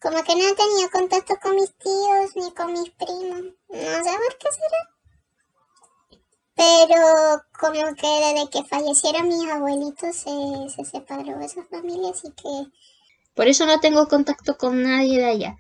como 0.01 0.23
que 0.23 0.37
no 0.37 0.43
he 0.43 0.55
tenido 0.55 0.91
contacto 0.93 1.35
con 1.43 1.57
mis 1.57 1.75
tíos 1.79 2.37
ni 2.37 2.53
con 2.53 2.73
mis 2.73 2.91
primos. 2.91 3.41
No 3.69 4.05
sé 4.05 4.11
por 4.11 4.39
qué 4.39 4.49
será. 4.53 4.96
Pero 6.57 6.97
como 7.61 7.95
que 7.95 8.07
desde 8.07 8.51
que 8.51 8.65
fallecieron 8.65 9.29
mis 9.29 9.49
abuelitos 9.51 10.17
se, 10.17 10.31
se 10.75 10.85
separó 10.91 11.39
esa 11.41 11.63
familia, 11.65 12.11
así 12.11 12.33
que 12.33 12.73
Por 13.35 13.47
eso 13.47 13.67
no 13.67 13.79
tengo 13.79 14.09
contacto 14.09 14.57
con 14.57 14.83
nadie 14.83 15.19
de 15.19 15.27
allá. 15.27 15.57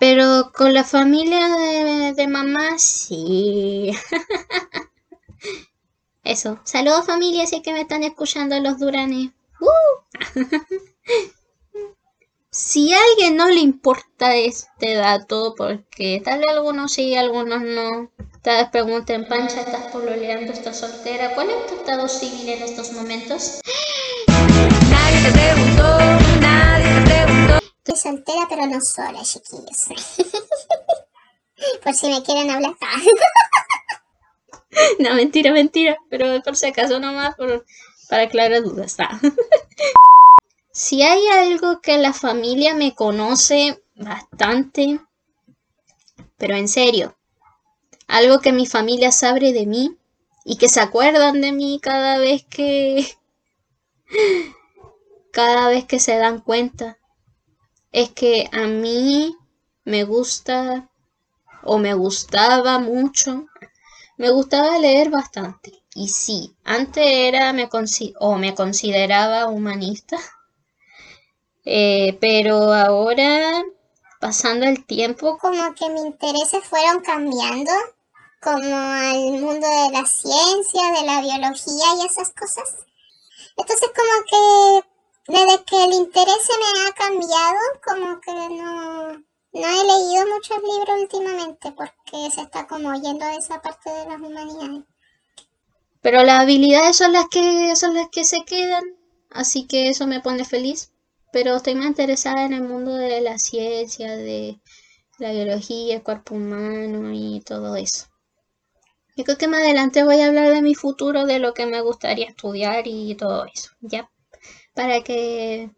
Pero 0.00 0.50
con 0.54 0.72
la 0.74 0.84
familia 0.84 1.48
de, 1.48 2.14
de 2.14 2.26
mamá 2.26 2.78
sí. 2.78 3.92
Eso. 6.24 6.58
Saludos 6.64 7.06
familia, 7.06 7.44
es 7.44 7.52
que 7.62 7.72
me 7.72 7.82
están 7.82 8.02
escuchando 8.02 8.58
los 8.60 8.78
duranes. 8.78 9.30
¡Uh! 9.60 10.00
Si 12.56 12.90
a 12.94 12.98
alguien 13.10 13.36
no 13.36 13.50
le 13.50 13.60
importa 13.60 14.34
este 14.34 14.94
dato, 14.94 15.54
porque 15.58 16.22
tal 16.24 16.38
vez 16.38 16.48
algunos 16.48 16.90
sí, 16.90 17.14
algunos 17.14 17.60
no. 17.60 18.10
Tal 18.40 18.62
vez 18.62 18.70
pregunten, 18.70 19.28
Pancha, 19.28 19.60
¿estás 19.60 19.92
pololeando? 19.92 20.54
¿Estás 20.54 20.78
soltera? 20.78 21.34
¿Cuál 21.34 21.50
es 21.50 21.66
tu 21.66 21.74
estado 21.74 22.08
civil 22.08 22.48
en 22.48 22.62
estos 22.62 22.92
momentos? 22.92 23.60
Nadie 24.26 25.22
te 25.22 25.32
preguntó, 25.32 25.98
nadie 26.40 26.94
te 26.94 27.24
preguntó. 27.26 27.58
estoy 27.84 27.96
soltera 27.98 28.46
pero 28.48 28.66
no 28.66 28.80
sola, 28.80 29.22
chiquillos. 29.22 29.88
por 31.84 31.94
si 31.94 32.08
me 32.08 32.22
quieren 32.22 32.50
hablar. 32.50 32.74
No, 34.98 35.14
mentira, 35.14 35.52
mentira. 35.52 35.96
Pero 36.10 36.42
por 36.42 36.56
si 36.56 36.66
acaso 36.66 37.00
nomás, 37.00 37.34
por, 37.36 37.64
para 38.08 38.24
aclarar 38.24 38.62
dudas. 38.62 38.96
si 40.76 41.00
hay 41.00 41.26
algo 41.28 41.80
que 41.80 41.96
la 41.96 42.12
familia 42.12 42.74
me 42.74 42.94
conoce 42.94 43.82
bastante, 43.94 45.00
pero 46.36 46.54
en 46.54 46.68
serio, 46.68 47.16
algo 48.06 48.40
que 48.40 48.52
mi 48.52 48.66
familia 48.66 49.10
sabe 49.10 49.54
de 49.54 49.64
mí 49.64 49.96
y 50.44 50.58
que 50.58 50.68
se 50.68 50.80
acuerdan 50.80 51.40
de 51.40 51.52
mí 51.52 51.80
cada 51.82 52.18
vez 52.18 52.44
que... 52.44 53.06
cada 55.32 55.70
vez 55.70 55.86
que 55.86 55.98
se 55.98 56.18
dan 56.18 56.40
cuenta, 56.40 56.98
es 57.90 58.10
que 58.10 58.50
a 58.52 58.66
mí 58.66 59.34
me 59.84 60.04
gusta 60.04 60.90
o 61.62 61.78
me 61.78 61.94
gustaba 61.94 62.78
mucho 62.78 63.46
me 64.18 64.30
gustaba 64.30 64.78
leer 64.78 65.10
bastante. 65.10 65.72
Y 65.94 66.08
sí, 66.08 66.56
antes 66.64 67.04
era 67.06 67.52
me 67.52 67.68
o 68.20 68.36
me 68.36 68.54
consideraba 68.54 69.46
humanista. 69.46 70.16
Eh, 71.68 72.16
pero 72.20 72.72
ahora, 72.72 73.64
pasando 74.20 74.66
el 74.66 74.86
tiempo, 74.86 75.36
como 75.38 75.74
que 75.74 75.88
mis 75.90 76.04
intereses 76.04 76.64
fueron 76.64 77.00
cambiando, 77.02 77.72
como 78.40 78.76
al 78.76 79.32
mundo 79.32 79.66
de 79.66 79.90
la 79.90 80.06
ciencia, 80.06 80.92
de 80.92 81.04
la 81.04 81.20
biología 81.20 81.84
y 81.98 82.06
esas 82.06 82.30
cosas. 82.30 82.76
Entonces 83.56 83.90
como 83.96 84.14
que 84.30 85.32
desde 85.32 85.64
que 85.64 85.84
el 85.84 85.92
interés 85.92 86.36
se 86.40 86.56
me 86.56 86.88
ha 86.88 86.92
cambiado, 86.92 87.58
como 87.84 88.20
que 88.20 88.32
no, 88.32 89.12
no 89.12 89.22
he 89.52 89.84
leído 89.84 90.26
muchos 90.32 90.58
libros 90.62 91.00
últimamente 91.00 91.72
porque 91.72 92.30
se 92.30 92.42
está 92.42 92.68
como 92.68 92.94
yendo 92.94 93.24
a 93.24 93.34
esa 93.34 93.60
parte 93.60 93.90
de 93.90 94.06
las 94.06 94.20
humanidades. 94.20 94.84
pero 96.00 96.22
las 96.22 96.42
habilidades 96.42 96.96
son 96.96 97.12
las 97.12 97.26
que 97.28 97.74
son 97.74 97.94
las 97.94 98.08
que 98.12 98.22
se 98.22 98.44
quedan, 98.44 98.84
así 99.30 99.66
que 99.66 99.88
eso 99.88 100.06
me 100.06 100.20
pone 100.20 100.44
feliz. 100.44 100.92
Pero 101.32 101.56
estoy 101.56 101.74
más 101.74 101.86
interesada 101.86 102.44
en 102.44 102.52
el 102.52 102.62
mundo 102.62 102.94
de 102.94 103.20
la 103.20 103.38
ciencia, 103.38 104.16
de 104.16 104.60
la 105.18 105.32
biología, 105.32 105.96
el 105.96 106.02
cuerpo 106.02 106.34
humano 106.34 107.12
y 107.12 107.40
todo 107.40 107.76
eso. 107.76 108.06
Yo 109.16 109.24
creo 109.24 109.38
que 109.38 109.48
más 109.48 109.60
adelante 109.60 110.04
voy 110.04 110.20
a 110.20 110.26
hablar 110.26 110.52
de 110.52 110.60
mi 110.60 110.74
futuro, 110.74 111.24
de 111.24 111.38
lo 111.38 111.54
que 111.54 111.64
me 111.64 111.80
gustaría 111.80 112.26
estudiar 112.26 112.86
y 112.86 113.14
todo 113.14 113.46
eso, 113.46 113.70
¿ya? 113.80 114.10
Para 114.74 115.02
que 115.02 115.70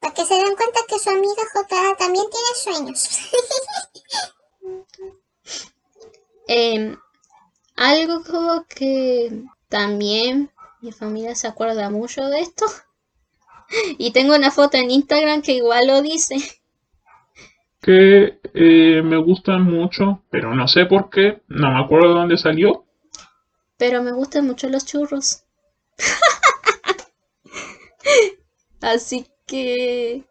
Para 0.00 0.14
que 0.14 0.24
se 0.24 0.34
den 0.34 0.56
cuenta 0.56 0.80
que 0.88 0.98
su 0.98 1.10
amiga 1.10 1.42
J 1.52 1.96
también 1.98 2.24
tiene 2.30 2.48
sueños. 2.54 3.08
Em, 6.48 6.98
algo 7.76 8.64
que 8.68 9.44
también 9.68 10.50
mi 10.80 10.92
familia 10.92 11.34
se 11.34 11.46
acuerda 11.46 11.88
mucho 11.88 12.26
de 12.26 12.40
esto. 12.40 12.66
Y 13.98 14.12
tengo 14.12 14.34
una 14.34 14.50
foto 14.50 14.76
en 14.76 14.90
Instagram 14.90 15.42
que 15.42 15.52
igual 15.52 15.86
lo 15.86 16.02
dice. 16.02 16.36
Que 17.80 18.40
eh, 18.54 19.02
me 19.02 19.16
gustan 19.16 19.64
mucho, 19.64 20.22
pero 20.30 20.54
no 20.54 20.68
sé 20.68 20.86
por 20.86 21.10
qué, 21.10 21.42
no 21.48 21.70
me 21.70 21.84
acuerdo 21.84 22.08
de 22.08 22.14
dónde 22.14 22.38
salió. 22.38 22.86
Pero 23.76 24.02
me 24.02 24.12
gustan 24.12 24.46
mucho 24.46 24.68
los 24.68 24.84
churros. 24.84 25.44
Así 28.80 29.26
que 29.46 30.24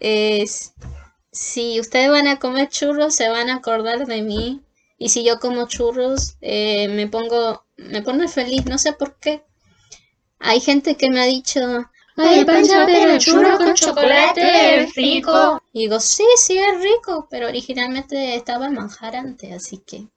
es, 0.00 0.74
si 1.32 1.80
ustedes 1.80 2.10
van 2.10 2.26
a 2.26 2.38
comer 2.38 2.68
churros, 2.68 3.14
se 3.14 3.28
van 3.28 3.48
a 3.48 3.56
acordar 3.56 4.06
de 4.06 4.22
mí. 4.22 4.62
Y 4.98 5.10
si 5.10 5.24
yo 5.24 5.38
como 5.38 5.68
churros, 5.68 6.36
eh, 6.40 6.88
me 6.88 7.06
pongo, 7.06 7.64
me 7.76 8.02
pone 8.02 8.28
feliz, 8.28 8.66
no 8.66 8.78
sé 8.78 8.92
por 8.92 9.18
qué. 9.18 9.44
Hay 10.40 10.60
gente 10.60 10.96
que 10.96 11.10
me 11.10 11.20
ha 11.20 11.24
dicho, 11.24 11.60
Ay, 12.18 12.44
Pancha, 12.44 12.84
pero 12.84 13.12
el 13.12 13.18
churro 13.18 13.56
con 13.58 13.74
chocolate 13.74 14.82
es 14.82 14.94
rico. 14.94 15.62
Y 15.72 15.80
digo, 15.80 16.00
sí, 16.00 16.24
sí 16.36 16.58
es 16.58 16.80
rico, 16.80 17.28
pero 17.30 17.46
originalmente 17.46 18.34
estaba 18.34 18.66
en 18.66 18.74
manjar 18.74 19.14
antes, 19.16 19.52
así 19.52 19.78
que... 19.78 20.08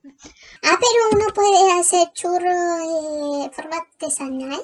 Ah, 0.64 0.78
pero 0.80 1.10
uno 1.12 1.34
puede 1.34 1.80
hacer 1.80 2.12
churro 2.14 2.50
eh, 2.50 3.44
de 3.44 3.52
forma 3.52 3.78
artesanal. 3.78 4.62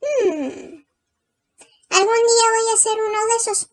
Hmm. 0.00 0.84
Algún 1.88 2.14
día 2.14 2.46
voy 2.50 2.70
a 2.70 2.74
hacer 2.74 2.92
uno 2.92 3.18
de 3.18 3.36
esos. 3.40 3.68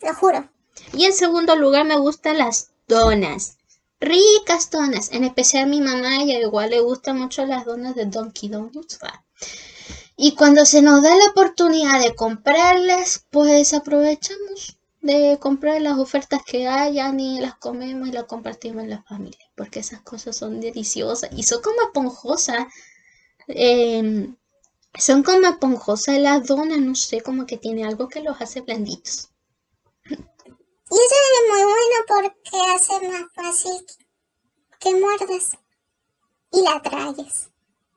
Lo 0.00 0.14
juro. 0.14 0.48
Y 0.92 1.04
en 1.04 1.12
segundo 1.12 1.56
lugar 1.56 1.84
me 1.84 1.98
gustan 1.98 2.38
las 2.38 2.70
donas. 2.88 3.56
ricas 4.00 4.70
donas. 4.70 5.12
En 5.12 5.24
especial 5.24 5.68
mi 5.68 5.80
mamá, 5.80 6.22
ella 6.22 6.38
igual 6.40 6.70
le 6.70 6.80
gustan 6.80 7.18
mucho 7.18 7.44
las 7.46 7.64
donas 7.66 7.94
de 7.94 8.06
Donkey 8.06 8.48
Donuts. 8.48 8.98
Y 10.22 10.34
cuando 10.34 10.66
se 10.66 10.82
nos 10.82 11.02
da 11.02 11.16
la 11.16 11.30
oportunidad 11.30 11.98
de 11.98 12.14
comprarlas, 12.14 13.24
pues 13.30 13.72
aprovechamos 13.72 14.76
de 15.00 15.38
comprar 15.40 15.80
las 15.80 15.98
ofertas 15.98 16.42
que 16.44 16.68
hayan 16.68 17.18
y 17.18 17.40
las 17.40 17.54
comemos 17.54 18.06
y 18.06 18.12
las 18.12 18.24
compartimos 18.24 18.84
en 18.84 18.90
la 18.90 19.02
familia. 19.02 19.50
Porque 19.56 19.80
esas 19.80 20.02
cosas 20.02 20.36
son 20.36 20.60
deliciosas 20.60 21.30
y 21.34 21.44
son 21.44 21.62
como 21.62 21.80
esponjosas. 21.80 22.66
Em, 23.48 24.36
son 24.98 25.22
como 25.22 25.46
esponjosas 25.46 26.18
las 26.18 26.46
donas, 26.46 26.80
no 26.80 26.94
sé, 26.94 27.22
como 27.22 27.46
que 27.46 27.56
tiene 27.56 27.86
algo 27.86 28.06
que 28.06 28.20
los 28.20 28.38
hace 28.42 28.60
blanditos. 28.60 29.30
Y 30.04 30.14
eso 30.14 31.16
es 31.32 31.50
muy 31.50 31.62
bueno 31.62 31.96
porque 32.06 32.58
hace 32.74 33.08
más 33.08 33.22
fácil 33.34 33.86
que 34.78 34.94
muerdas 34.96 35.56
y 36.52 36.60
la 36.60 36.82
traes. 36.82 37.48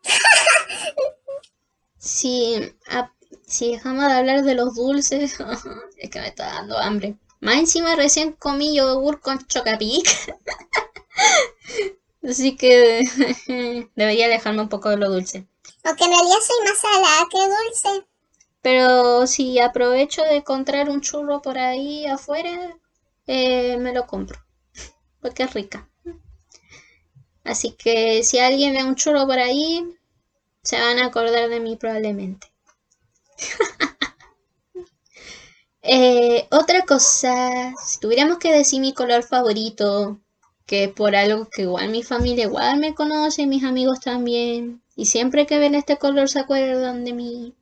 si, 2.04 2.76
si 3.46 3.72
dejamos 3.72 4.06
de 4.06 4.14
hablar 4.14 4.44
de 4.44 4.56
los 4.56 4.76
dulces, 4.76 5.40
es 5.98 6.10
que 6.10 6.20
me 6.20 6.28
está 6.28 6.54
dando 6.54 6.78
hambre. 6.78 7.16
Más 7.40 7.56
encima 7.56 7.96
recién 7.96 8.34
comí 8.34 8.76
yogur 8.76 9.22
con 9.22 9.46
chocapic. 9.48 10.36
Así 12.24 12.56
que 12.56 13.04
debería 13.96 14.28
dejarme 14.28 14.62
un 14.62 14.70
poco 14.70 14.90
de 14.90 14.98
lo 14.98 15.10
dulce. 15.10 15.48
Aunque 15.84 16.04
en 16.06 16.12
realidad 16.12 16.38
soy 16.46 16.66
más 16.66 16.80
salada 16.80 17.28
que 17.30 17.38
dulce. 17.40 18.08
Pero 18.62 19.28
si 19.28 19.60
aprovecho 19.60 20.24
de 20.24 20.38
encontrar 20.38 20.90
un 20.90 21.02
churro 21.02 21.42
por 21.42 21.58
ahí 21.58 22.06
afuera, 22.06 22.78
eh, 23.28 23.78
me 23.78 23.94
lo 23.94 24.08
compro. 24.08 24.40
Porque 25.22 25.44
es 25.44 25.54
rica. 25.54 25.90
Así 27.44 27.72
que 27.74 28.24
si 28.24 28.40
alguien 28.40 28.74
ve 28.74 28.84
un 28.84 28.96
churro 28.96 29.26
por 29.26 29.40
ahí, 29.40 29.86
se 30.64 30.80
van 30.80 31.00
a 31.00 31.08
acordar 31.08 31.50
de 31.50 31.60
mí 31.60 31.76
probablemente. 31.76 32.52
Eh, 35.86 36.48
otra 36.50 36.86
cosa, 36.86 37.74
si 37.86 38.00
tuviéramos 38.00 38.38
que 38.38 38.54
decir 38.54 38.80
mi 38.80 38.94
color 38.94 39.22
favorito, 39.22 40.18
que 40.66 40.88
por 40.88 41.14
algo 41.14 41.50
que 41.50 41.64
igual 41.64 41.90
mi 41.90 42.04
familia 42.04 42.46
igual 42.46 42.80
me 42.80 42.96
conoce, 42.96 43.48
mis 43.48 43.66
amigos 43.66 44.00
también, 44.00 44.82
y 44.96 45.08
siempre 45.08 45.46
que 45.46 45.60
ven 45.60 45.76
este 45.76 45.98
color 45.98 46.30
se 46.30 46.40
acuerdan 46.40 47.04
de 47.04 47.12
mí. 47.12 47.54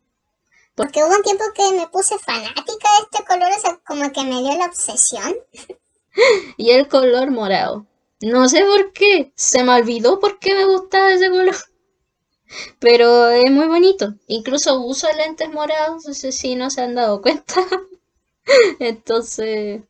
Porque 0.75 1.03
hubo 1.03 1.15
un 1.15 1.24
tiempo 1.24 1.46
que 1.55 1.75
me 1.75 1.88
puse 1.88 2.20
fanática 2.20 2.62
de 2.63 3.03
este 3.12 3.25
color, 3.25 3.50
o 3.58 3.60
sea, 3.60 3.79
como 3.88 4.12
que 4.12 4.24
me 4.24 4.39
dio 4.39 4.55
la 4.55 4.67
obsesión. 4.67 5.36
y 6.58 6.70
el 6.70 6.88
color 6.88 7.31
morado. 7.31 7.88
No 8.22 8.48
sé 8.48 8.63
por 8.63 8.93
qué, 8.93 9.34
se 9.36 9.63
me 9.63 9.74
olvidó 9.74 10.20
por 10.20 10.38
qué 10.38 10.53
me 10.53 10.65
gustaba 10.65 11.12
ese 11.12 11.31
color. 11.31 11.55
Pero 12.79 13.29
es 13.29 13.50
muy 13.51 13.67
bonito. 13.67 14.13
Incluso 14.27 14.81
uso 14.81 15.08
lentes 15.13 15.50
morados, 15.50 16.05
no 16.05 16.13
sé 16.13 16.31
si 16.31 16.55
no 16.55 16.70
se 16.70 16.81
han 16.81 16.96
dado 16.96 17.22
cuenta. 17.24 17.55
Entonces, 18.79 19.84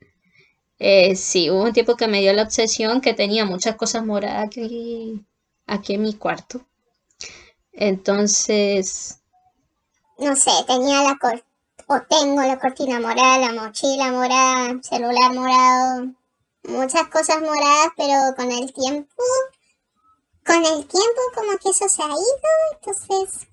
eh, 0.80 1.16
sí, 1.16 1.50
hubo 1.50 1.64
un 1.64 1.74
tiempo 1.74 1.96
que 1.96 2.08
me 2.08 2.22
dio 2.22 2.34
la 2.34 2.44
obsesión 2.44 3.02
que 3.02 3.14
tenía 3.14 3.46
muchas 3.46 3.76
cosas 3.76 4.06
moradas 4.06 4.46
aquí, 4.48 5.26
aquí 5.68 5.94
en 5.96 6.04
mi 6.04 6.14
cuarto. 6.14 6.66
Entonces... 7.74 9.20
No 10.18 10.36
sé, 10.36 10.52
tenía 10.68 11.02
la 11.04 11.18
cor 11.20 11.44
o 11.88 12.00
tengo 12.08 12.42
la 12.42 12.58
cortina 12.58 13.00
morada, 13.00 13.38
la 13.38 13.52
mochila 13.52 14.12
morada, 14.12 14.80
celular 14.82 15.34
morado, 15.34 16.14
muchas 16.64 17.08
cosas 17.10 17.42
moradas, 17.42 17.90
pero 17.98 18.14
con 18.38 18.50
el 18.52 18.72
tiempo, 18.72 19.24
con 20.46 20.58
el 20.58 20.86
tiempo 20.86 21.22
como 21.36 21.58
que 21.58 21.70
eso 21.70 21.88
se 21.90 22.02
ha 22.02 22.08
ido, 22.08 22.18
entonces... 22.74 23.48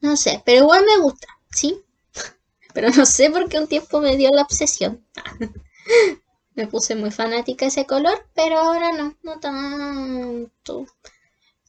No 0.00 0.16
sé, 0.16 0.42
pero 0.44 0.62
igual 0.62 0.84
me 0.84 1.02
gusta, 1.02 1.28
¿sí? 1.50 1.82
Pero 2.74 2.88
no 2.90 3.06
sé 3.06 3.30
por 3.30 3.48
qué 3.48 3.58
un 3.58 3.68
tiempo 3.68 4.00
me 4.00 4.16
dio 4.16 4.30
la 4.32 4.42
obsesión. 4.42 5.06
me 6.54 6.66
puse 6.66 6.94
muy 6.94 7.10
fanática 7.10 7.66
ese 7.66 7.86
color, 7.86 8.26
pero 8.34 8.58
ahora 8.58 8.92
no, 8.92 9.14
no 9.22 9.40
tanto. 9.40 10.86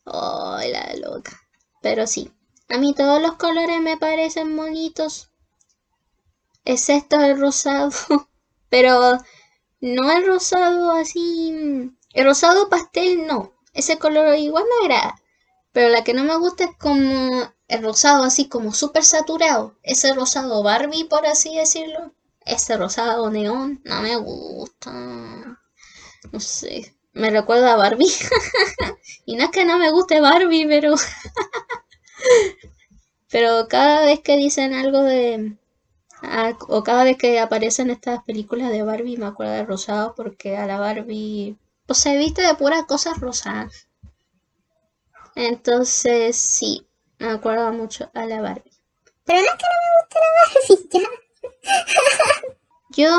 Ay, 0.06 0.72
la 0.72 0.96
loca. 0.96 1.42
Pero 1.82 2.08
sí, 2.08 2.32
a 2.70 2.78
mí 2.78 2.94
todos 2.94 3.22
los 3.22 3.34
colores 3.34 3.82
me 3.82 3.98
parecen 3.98 4.56
bonitos. 4.56 5.30
Excepto 6.66 7.20
el 7.22 7.39
rosado. 7.39 7.92
Pero 8.70 9.18
no 9.82 10.12
el 10.12 10.26
rosado 10.26 10.92
así. 10.92 11.92
El 12.13 12.26
rosado 12.26 12.70
pastel 12.70 13.28
no. 13.28 13.53
Ese 13.73 13.97
color 13.97 14.36
igual 14.36 14.65
me. 14.88 14.95
Pero 15.71 15.89
la 15.89 16.03
que 16.03 16.13
no 16.13 16.23
me 16.23 16.38
gusta 16.38 16.65
es 16.65 16.77
como 16.77 17.51
el 17.67 17.83
rosado 17.83 18.23
así 18.23 18.47
como 18.47 18.73
súper 18.73 19.03
saturado. 19.03 19.75
Ese 19.83 20.13
rosado 20.13 20.63
Barbie, 20.63 21.05
por 21.05 21.25
así 21.25 21.55
decirlo. 21.55 22.13
Ese 22.45 22.77
rosado 22.77 23.29
neón 23.29 23.81
no 23.83 24.01
me 24.01 24.15
gusta. 24.17 24.91
No 24.91 26.39
sé. 26.39 26.95
Me 27.13 27.29
recuerda 27.29 27.73
a 27.73 27.77
Barbie. 27.77 28.12
y 29.25 29.36
no 29.36 29.45
es 29.45 29.51
que 29.51 29.65
no 29.65 29.79
me 29.79 29.91
guste 29.91 30.21
Barbie, 30.21 30.67
pero... 30.67 30.95
pero 33.29 33.67
cada 33.67 34.05
vez 34.05 34.21
que 34.21 34.38
dicen 34.38 34.73
algo 34.73 35.01
de 35.01 35.57
o 36.69 36.83
cada 36.83 37.03
vez 37.03 37.17
que 37.17 37.39
aparecen 37.39 37.89
estas 37.89 38.23
películas 38.23 38.71
de 38.71 38.83
Barbie 38.83 39.17
me 39.17 39.25
acuerdo 39.25 39.53
de 39.53 39.65
Rosado 39.65 40.13
porque 40.15 40.55
a 40.55 40.65
la 40.65 40.79
Barbie 40.79 41.57
pues 41.86 42.00
se 42.00 42.17
viste 42.17 42.41
de 42.41 42.56
puras 42.56 42.86
cosas 42.86 43.19
rosadas. 43.19 43.88
Entonces 45.36 46.36
sí, 46.36 46.88
me 47.19 47.32
acuerdo 47.32 47.72
mucho 47.72 48.10
a 48.13 48.26
la 48.26 48.41
Barbie. 48.41 48.72
Pero 49.26 49.39
no 49.39 49.46
es 49.46 49.54
que 49.54 49.65
no 49.65 50.28
me 50.38 50.76
guste 50.76 51.00
la 51.00 51.10
Barbie 51.10 51.24
Yo, 52.89 53.10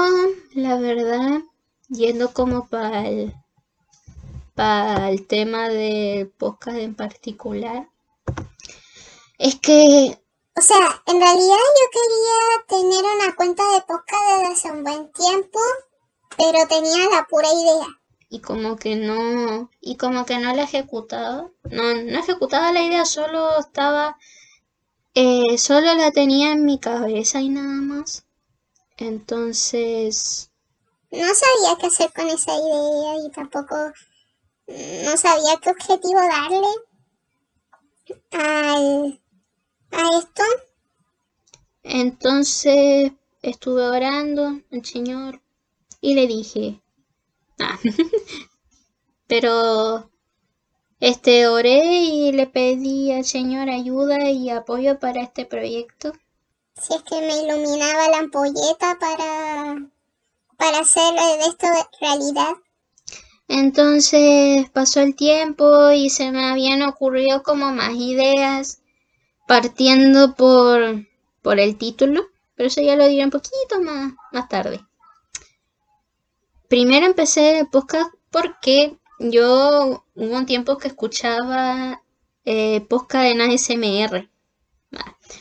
la 0.54 0.76
verdad, 0.76 1.40
yendo 1.88 2.32
como 2.32 2.68
para 2.68 3.08
el, 3.08 3.34
para 4.54 5.10
el 5.10 5.26
tema 5.26 5.68
de 5.68 6.30
podcast 6.38 6.78
en 6.78 6.94
particular, 6.94 7.88
es 9.38 9.56
que 9.56 10.18
o 10.56 10.60
sea, 10.60 11.02
en 11.06 11.20
realidad 11.20 11.56
yo 11.56 11.90
quería 11.90 12.64
tener 12.68 13.04
una 13.04 13.34
cuenta 13.34 13.64
de 13.72 13.80
podcast 13.80 14.22
desde 14.28 14.52
hace 14.52 14.70
un 14.70 14.84
buen 14.84 15.10
tiempo, 15.10 15.58
pero 16.36 16.68
tenía 16.68 17.10
la 17.10 17.26
pura 17.28 17.48
idea. 17.48 17.88
Y 18.34 18.40
como 18.40 18.74
que 18.74 18.96
no, 18.96 19.70
y 19.80 19.96
como 19.96 20.26
que 20.26 20.38
no 20.38 20.52
la 20.52 20.62
he 20.62 20.64
ejecutado. 20.64 21.52
No, 21.70 21.82
no 21.94 22.16
he 22.16 22.18
ejecutado 22.18 22.72
la 22.72 22.82
idea, 22.82 23.04
solo 23.04 23.60
estaba, 23.60 24.18
eh, 25.14 25.56
solo 25.56 25.94
la 25.94 26.10
tenía 26.10 26.50
en 26.50 26.64
mi 26.64 26.80
cabeza 26.80 27.40
y 27.40 27.48
nada 27.48 27.68
más. 27.68 28.24
Entonces... 28.96 30.50
No 31.12 31.20
sabía 31.20 31.78
qué 31.80 31.86
hacer 31.86 32.12
con 32.12 32.26
esa 32.26 32.56
idea 32.56 33.24
y 33.24 33.30
tampoco 33.30 33.76
no 34.66 35.16
sabía 35.16 35.60
qué 35.62 35.70
objetivo 35.70 36.18
darle 36.20 36.66
al 38.32 39.20
a 39.92 40.18
esto? 40.18 40.42
Entonces 41.84 43.12
estuve 43.42 43.88
orando 43.88 44.60
al 44.72 44.84
Señor 44.84 45.40
y 46.00 46.14
le 46.14 46.26
dije, 46.26 46.80
ah, 47.60 47.78
pero 49.26 50.10
este 51.00 51.48
oré 51.48 51.84
y 51.84 52.32
le 52.32 52.46
pedí 52.46 53.12
al 53.12 53.24
Señor 53.24 53.68
ayuda 53.68 54.30
y 54.30 54.50
apoyo 54.50 54.98
para 54.98 55.22
este 55.22 55.44
proyecto. 55.44 56.12
Si 56.80 56.94
es 56.94 57.02
que 57.02 57.20
me 57.20 57.42
iluminaba 57.42 58.08
la 58.08 58.18
ampolleta 58.18 58.98
para, 58.98 59.90
para 60.56 60.78
hacer 60.78 61.14
esto 61.46 61.66
realidad. 62.00 62.54
Entonces 63.48 64.70
pasó 64.70 65.00
el 65.00 65.14
tiempo 65.14 65.90
y 65.90 66.10
se 66.10 66.30
me 66.32 66.46
habían 66.46 66.82
ocurrido 66.82 67.42
como 67.42 67.70
más 67.72 67.94
ideas 67.94 68.80
partiendo 69.46 70.34
por, 70.34 71.06
por 71.42 71.60
el 71.60 71.76
título, 71.76 72.22
pero 72.54 72.68
eso 72.68 72.80
ya 72.80 72.96
lo 72.96 73.06
diré 73.06 73.24
un 73.24 73.30
poquito 73.30 73.80
más, 73.82 74.14
más 74.32 74.48
tarde. 74.48 74.80
Primero 76.74 77.06
empecé 77.06 77.60
el 77.60 77.68
podcast 77.68 78.12
porque 78.32 78.98
yo 79.20 80.02
hubo 80.16 80.36
un 80.36 80.44
tiempo 80.44 80.76
que 80.76 80.88
escuchaba 80.88 82.02
eh, 82.44 82.80
podcast 82.88 83.26
en 83.26 83.40
ASMR. 83.42 84.28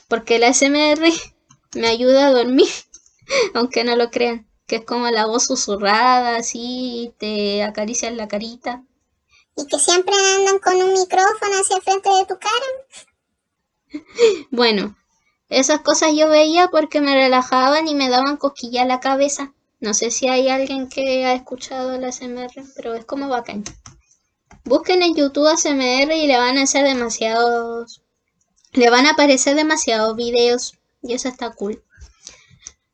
Porque 0.07 0.37
la 0.37 0.49
ASMR 0.49 1.01
me 1.73 1.87
ayuda 1.87 2.27
a 2.27 2.31
dormir, 2.31 2.69
aunque 3.55 3.83
no 3.83 3.95
lo 3.95 4.11
crean. 4.11 4.47
Que 4.67 4.75
es 4.75 4.85
como 4.85 5.09
la 5.09 5.25
voz 5.25 5.47
susurrada, 5.47 6.35
así, 6.35 7.15
te 7.17 7.63
acarician 7.63 8.15
la 8.15 8.27
carita. 8.27 8.83
Y 9.55 9.65
que 9.65 9.79
siempre 9.79 10.13
andan 10.37 10.59
con 10.59 10.75
un 10.75 10.93
micrófono 10.93 11.55
hacia 11.59 11.81
frente 11.81 12.09
de 12.09 12.25
tu 12.27 12.37
cara. 12.37 14.03
Bueno, 14.51 14.95
esas 15.49 15.81
cosas 15.81 16.11
yo 16.15 16.29
veía 16.29 16.67
porque 16.67 17.01
me 17.01 17.15
relajaban 17.15 17.87
y 17.87 17.95
me 17.95 18.09
daban 18.09 18.37
cosquilla 18.37 18.83
a 18.83 18.85
la 18.85 18.99
cabeza. 18.99 19.55
No 19.83 19.93
sé 19.93 20.11
si 20.11 20.29
hay 20.29 20.47
alguien 20.47 20.87
que 20.87 21.25
ha 21.25 21.33
escuchado 21.33 21.93
el 21.93 22.05
ASMR, 22.05 22.53
pero 22.73 22.93
es 22.93 23.03
como 23.03 23.27
bacán. 23.27 23.65
Busquen 24.63 25.03
en 25.03 25.13
YouTube 25.13 25.45
ASMR 25.45 26.09
y 26.15 26.25
le 26.25 26.37
van 26.37 26.57
a 26.57 26.61
hacer 26.63 26.85
demasiados. 26.85 28.01
Le 28.71 28.89
van 28.89 29.07
a 29.07 29.11
aparecer 29.11 29.57
demasiados 29.57 30.15
videos. 30.15 30.79
Y 31.01 31.13
eso 31.13 31.27
está 31.27 31.51
cool. 31.51 31.83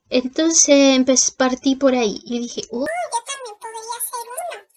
Entonces 0.10 0.96
empecé, 0.96 1.32
partí 1.38 1.76
por 1.76 1.94
ahí. 1.94 2.22
Y 2.26 2.40
dije, 2.40 2.62
uh, 2.72 2.80
Yo 2.80 3.20
también 3.28 3.56
podría 3.62 3.96
hacer 4.00 4.26
uno. 4.40 4.68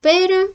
pero. 0.00 0.54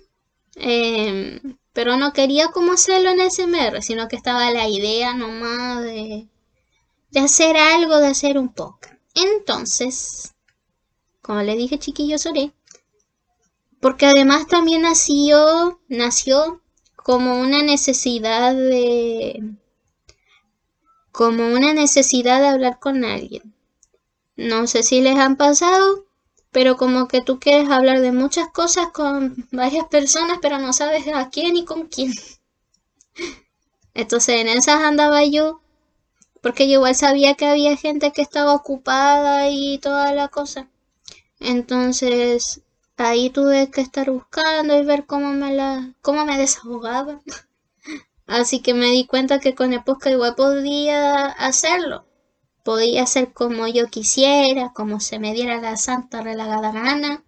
em, 0.55 1.57
pero 1.71 1.97
no 1.97 2.13
quería 2.13 2.47
cómo 2.47 2.71
hacerlo 2.71 3.11
en 3.11 3.29
SMR, 3.29 3.83
sino 3.83 4.07
que 4.07 4.15
estaba 4.15 4.49
la 4.49 4.67
idea 4.67 5.13
nomás 5.13 5.83
de, 5.83 6.27
de 7.11 7.19
hacer 7.19 7.57
algo, 7.57 7.99
de 7.99 8.07
hacer 8.07 8.39
un 8.39 8.51
podcast. 8.51 8.95
Entonces, 9.13 10.33
como 11.27 11.41
le 11.41 11.57
dije, 11.57 11.77
chiquillos, 11.77 12.25
oré. 12.25 12.53
Porque 13.81 14.05
además 14.05 14.47
también 14.47 14.83
nació, 14.83 15.81
nació 15.89 16.61
como 16.95 17.41
una 17.41 17.63
necesidad 17.63 18.55
de. 18.55 19.43
como 21.11 21.47
una 21.47 21.73
necesidad 21.73 22.39
de 22.39 22.47
hablar 22.47 22.79
con 22.79 23.03
alguien. 23.03 23.53
No 24.37 24.67
sé 24.67 24.83
si 24.83 25.01
les 25.01 25.17
han 25.17 25.35
pasado, 25.35 26.05
pero 26.51 26.77
como 26.77 27.09
que 27.09 27.19
tú 27.21 27.41
quieres 27.41 27.69
hablar 27.69 27.99
de 27.99 28.13
muchas 28.13 28.47
cosas 28.47 28.87
con 28.93 29.49
varias 29.51 29.85
personas, 29.87 30.39
pero 30.41 30.59
no 30.59 30.71
sabes 30.71 31.07
a 31.13 31.29
quién 31.29 31.57
y 31.57 31.65
con 31.65 31.87
quién. 31.87 32.13
Entonces 33.93 34.39
en 34.39 34.47
esas 34.47 34.81
andaba 34.81 35.25
yo, 35.25 35.59
porque 36.41 36.67
yo 36.69 36.75
igual 36.75 36.95
sabía 36.95 37.35
que 37.35 37.47
había 37.47 37.75
gente 37.75 38.13
que 38.13 38.21
estaba 38.21 38.53
ocupada 38.55 39.49
y 39.49 39.79
toda 39.79 40.13
la 40.13 40.29
cosa. 40.29 40.69
Entonces 41.39 42.61
ahí 42.97 43.29
tuve 43.29 43.69
que 43.69 43.81
estar 43.81 44.09
buscando 44.09 44.77
y 44.77 44.85
ver 44.85 45.05
cómo 45.05 45.31
me 45.33 45.53
la, 45.53 45.93
cómo 46.01 46.25
me 46.25 46.37
desahogaba. 46.37 47.21
Así 48.27 48.61
que 48.61 48.73
me 48.73 48.87
di 48.87 49.05
cuenta 49.05 49.39
que 49.39 49.55
con 49.55 49.73
el 49.73 49.83
podcast 49.83 50.13
igual 50.13 50.35
podía 50.35 51.27
hacerlo. 51.27 52.05
Podía 52.63 53.03
hacer 53.03 53.31
como 53.33 53.67
yo 53.67 53.87
quisiera, 53.87 54.73
como 54.73 54.99
se 54.99 55.19
me 55.19 55.33
diera 55.33 55.61
la 55.61 55.77
santa 55.77 56.21
relagada 56.21 56.73
gana. 56.73 57.23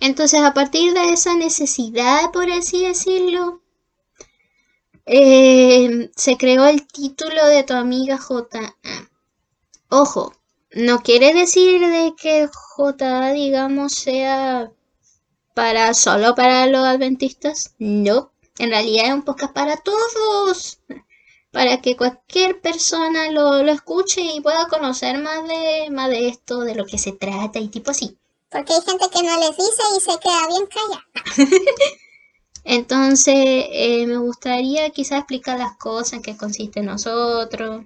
Entonces, 0.00 0.42
a 0.42 0.52
partir 0.52 0.92
de 0.92 1.10
esa 1.10 1.36
necesidad, 1.36 2.30
por 2.32 2.50
así 2.50 2.84
decirlo, 2.84 3.62
eh, 5.06 6.10
se 6.14 6.36
creó 6.36 6.66
el 6.66 6.86
título 6.86 7.46
de 7.46 7.62
tu 7.62 7.74
amiga 7.74 8.18
J. 8.18 8.76
Ojo, 9.88 10.32
no 10.74 11.00
quiere 11.02 11.34
decir 11.34 11.80
de 11.80 12.14
que 12.20 12.48
J, 12.76 13.32
digamos, 13.32 13.92
sea 13.92 14.72
para 15.54 15.94
solo 15.94 16.34
para 16.34 16.66
los 16.66 16.84
adventistas. 16.84 17.74
No, 17.78 18.32
en 18.58 18.70
realidad 18.70 19.06
es 19.06 19.14
un 19.14 19.22
podcast 19.22 19.52
para 19.52 19.76
todos 19.76 20.78
para 21.50 21.82
que 21.82 21.96
cualquier 21.96 22.60
persona 22.60 23.30
lo, 23.30 23.62
lo 23.62 23.72
escuche 23.72 24.22
y 24.22 24.40
pueda 24.40 24.66
conocer 24.68 25.18
más 25.18 25.46
de, 25.46 25.90
más 25.90 26.08
de 26.08 26.28
esto, 26.28 26.60
de 26.60 26.74
lo 26.74 26.86
que 26.86 26.96
se 26.96 27.12
trata 27.12 27.58
y 27.58 27.68
tipo 27.68 27.90
así. 27.90 28.16
Porque 28.50 28.72
hay 28.72 28.80
gente 28.80 29.06
que 29.10 29.22
no 29.22 29.38
les 29.38 29.50
dice 29.50 29.82
y 29.96 30.00
se 30.00 30.18
queda 30.18 30.46
bien 30.48 30.66
callada. 30.66 31.06
Entonces, 32.64 33.34
eh, 33.36 34.06
me 34.06 34.16
gustaría 34.16 34.88
quizás 34.90 35.18
explicar 35.18 35.58
las 35.58 35.76
cosas 35.76 36.14
en 36.14 36.22
qué 36.22 36.36
consiste 36.36 36.80
nosotros 36.80 37.84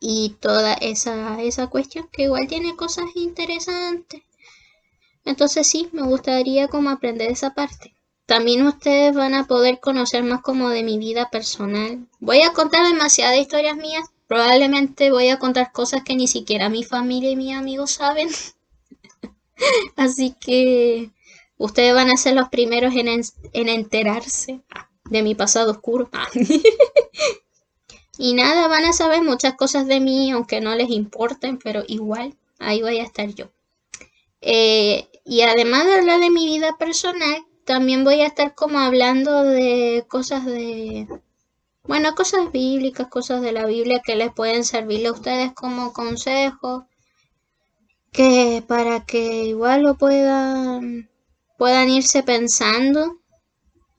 y 0.00 0.36
toda 0.40 0.74
esa, 0.74 1.42
esa 1.42 1.68
cuestión 1.68 2.08
que 2.12 2.24
igual 2.24 2.46
tiene 2.48 2.76
cosas 2.76 3.06
interesantes. 3.16 4.22
Entonces 5.24 5.66
sí, 5.66 5.88
me 5.90 6.02
gustaría 6.02 6.68
como 6.68 6.88
aprender 6.88 7.28
esa 7.32 7.54
parte. 7.54 7.96
También 8.24 8.64
ustedes 8.64 9.12
van 9.16 9.34
a 9.34 9.48
poder 9.48 9.80
conocer 9.80 10.22
más 10.22 10.42
como 10.42 10.68
de 10.68 10.84
mi 10.84 10.96
vida 10.96 11.28
personal. 11.28 12.06
Voy 12.20 12.42
a 12.42 12.52
contar 12.52 12.86
demasiadas 12.86 13.38
historias 13.40 13.76
mías. 13.76 14.04
Probablemente 14.28 15.10
voy 15.10 15.28
a 15.30 15.40
contar 15.40 15.72
cosas 15.72 16.04
que 16.04 16.14
ni 16.14 16.28
siquiera 16.28 16.68
mi 16.68 16.84
familia 16.84 17.30
y 17.30 17.36
mis 17.36 17.56
amigos 17.56 17.90
saben. 17.90 18.28
Así 19.96 20.34
que 20.40 21.10
ustedes 21.58 21.94
van 21.94 22.10
a 22.10 22.16
ser 22.16 22.34
los 22.34 22.48
primeros 22.48 22.94
en, 22.94 23.08
en- 23.08 23.22
en 23.52 23.68
enterarse 23.68 24.60
de 25.10 25.22
mi 25.22 25.34
pasado 25.34 25.72
oscuro. 25.72 26.10
y 28.22 28.34
nada, 28.34 28.68
van 28.68 28.84
a 28.84 28.92
saber 28.92 29.20
muchas 29.22 29.54
cosas 29.54 29.88
de 29.88 29.98
mí, 29.98 30.30
aunque 30.30 30.60
no 30.60 30.76
les 30.76 30.90
importen, 30.90 31.58
pero 31.58 31.82
igual 31.88 32.36
ahí 32.60 32.80
voy 32.80 33.00
a 33.00 33.02
estar 33.02 33.28
yo. 33.34 33.50
Eh, 34.40 35.08
y 35.24 35.40
además 35.40 35.86
de 35.86 35.94
hablar 35.94 36.20
de 36.20 36.30
mi 36.30 36.46
vida 36.46 36.76
personal, 36.78 37.44
también 37.64 38.04
voy 38.04 38.20
a 38.20 38.26
estar 38.28 38.54
como 38.54 38.78
hablando 38.78 39.42
de 39.42 40.04
cosas 40.06 40.46
de, 40.46 41.08
bueno, 41.82 42.14
cosas 42.14 42.52
bíblicas, 42.52 43.08
cosas 43.08 43.42
de 43.42 43.50
la 43.50 43.66
Biblia 43.66 44.00
que 44.04 44.14
les 44.14 44.32
pueden 44.32 44.64
servir 44.64 45.04
a 45.08 45.12
ustedes 45.12 45.52
como 45.52 45.92
consejo, 45.92 46.86
que 48.12 48.62
para 48.68 49.04
que 49.04 49.46
igual 49.46 49.82
lo 49.82 49.96
puedan, 49.96 51.10
puedan 51.58 51.88
irse 51.88 52.22
pensando 52.22 53.18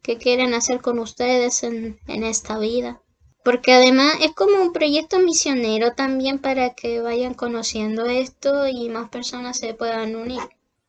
qué 0.02 0.18
quieren 0.18 0.54
hacer 0.54 0.80
con 0.80 1.00
ustedes 1.00 1.64
en, 1.64 2.00
en 2.08 2.24
esta 2.24 2.58
vida. 2.58 3.03
Porque 3.44 3.74
además 3.74 4.16
es 4.22 4.34
como 4.34 4.62
un 4.62 4.72
proyecto 4.72 5.20
misionero 5.20 5.94
también 5.94 6.40
para 6.40 6.74
que 6.74 7.02
vayan 7.02 7.34
conociendo 7.34 8.06
esto 8.06 8.68
y 8.68 8.88
más 8.90 9.10
personas 9.10 9.58
se 9.58 9.74
puedan 9.74 10.16
unir. 10.16 10.42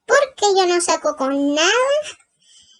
Porque 0.06 0.46
yo 0.56 0.66
no 0.66 0.80
saco 0.80 1.16
con 1.16 1.54
nada. 1.54 1.70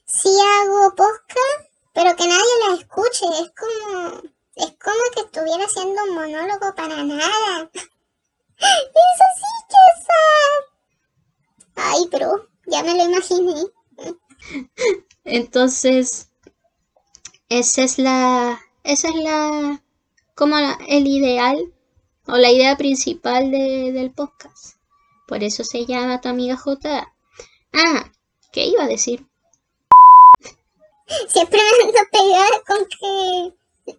Sí 0.06 0.28
hago 0.28 0.94
podcast, 0.94 1.70
pero 1.92 2.14
que 2.14 2.28
nadie 2.28 2.44
la 2.68 2.74
escuche. 2.76 3.26
Es 3.42 3.50
como, 3.58 4.22
es 4.54 4.72
como 4.78 5.02
que 5.14 5.20
estuviera 5.22 5.64
haciendo 5.64 6.04
un 6.04 6.14
monólogo 6.14 6.74
para 6.76 7.02
nada. 7.02 7.70
Eso 7.74 9.24
sí 9.36 9.64
que 9.68 9.76
es. 9.90 10.06
Ay, 11.74 12.08
pero 12.10 12.48
ya 12.66 12.82
me 12.84 12.94
lo 12.94 13.02
imaginé. 13.04 13.64
Entonces, 15.24 16.28
esa 17.48 17.82
es 17.82 17.98
la, 17.98 18.60
esa 18.84 19.08
es 19.08 19.14
la, 19.16 19.82
como 20.34 20.56
la- 20.56 20.78
el 20.88 21.06
ideal 21.06 21.72
o 22.26 22.36
la 22.36 22.50
idea 22.50 22.76
principal 22.76 23.50
de- 23.50 23.92
del 23.92 24.12
podcast. 24.12 24.76
Por 25.26 25.42
eso 25.42 25.64
se 25.64 25.86
llama 25.86 26.20
tu 26.20 26.28
amiga 26.28 26.56
J. 26.56 27.12
Ah, 27.72 28.10
¿qué 28.52 28.66
iba 28.66 28.84
a 28.84 28.88
decir? 28.88 29.26
Siempre 31.28 31.58
me 31.58 31.84
ando 31.84 31.98
pegada 32.10 32.62
con 32.66 32.86
que 32.86 33.54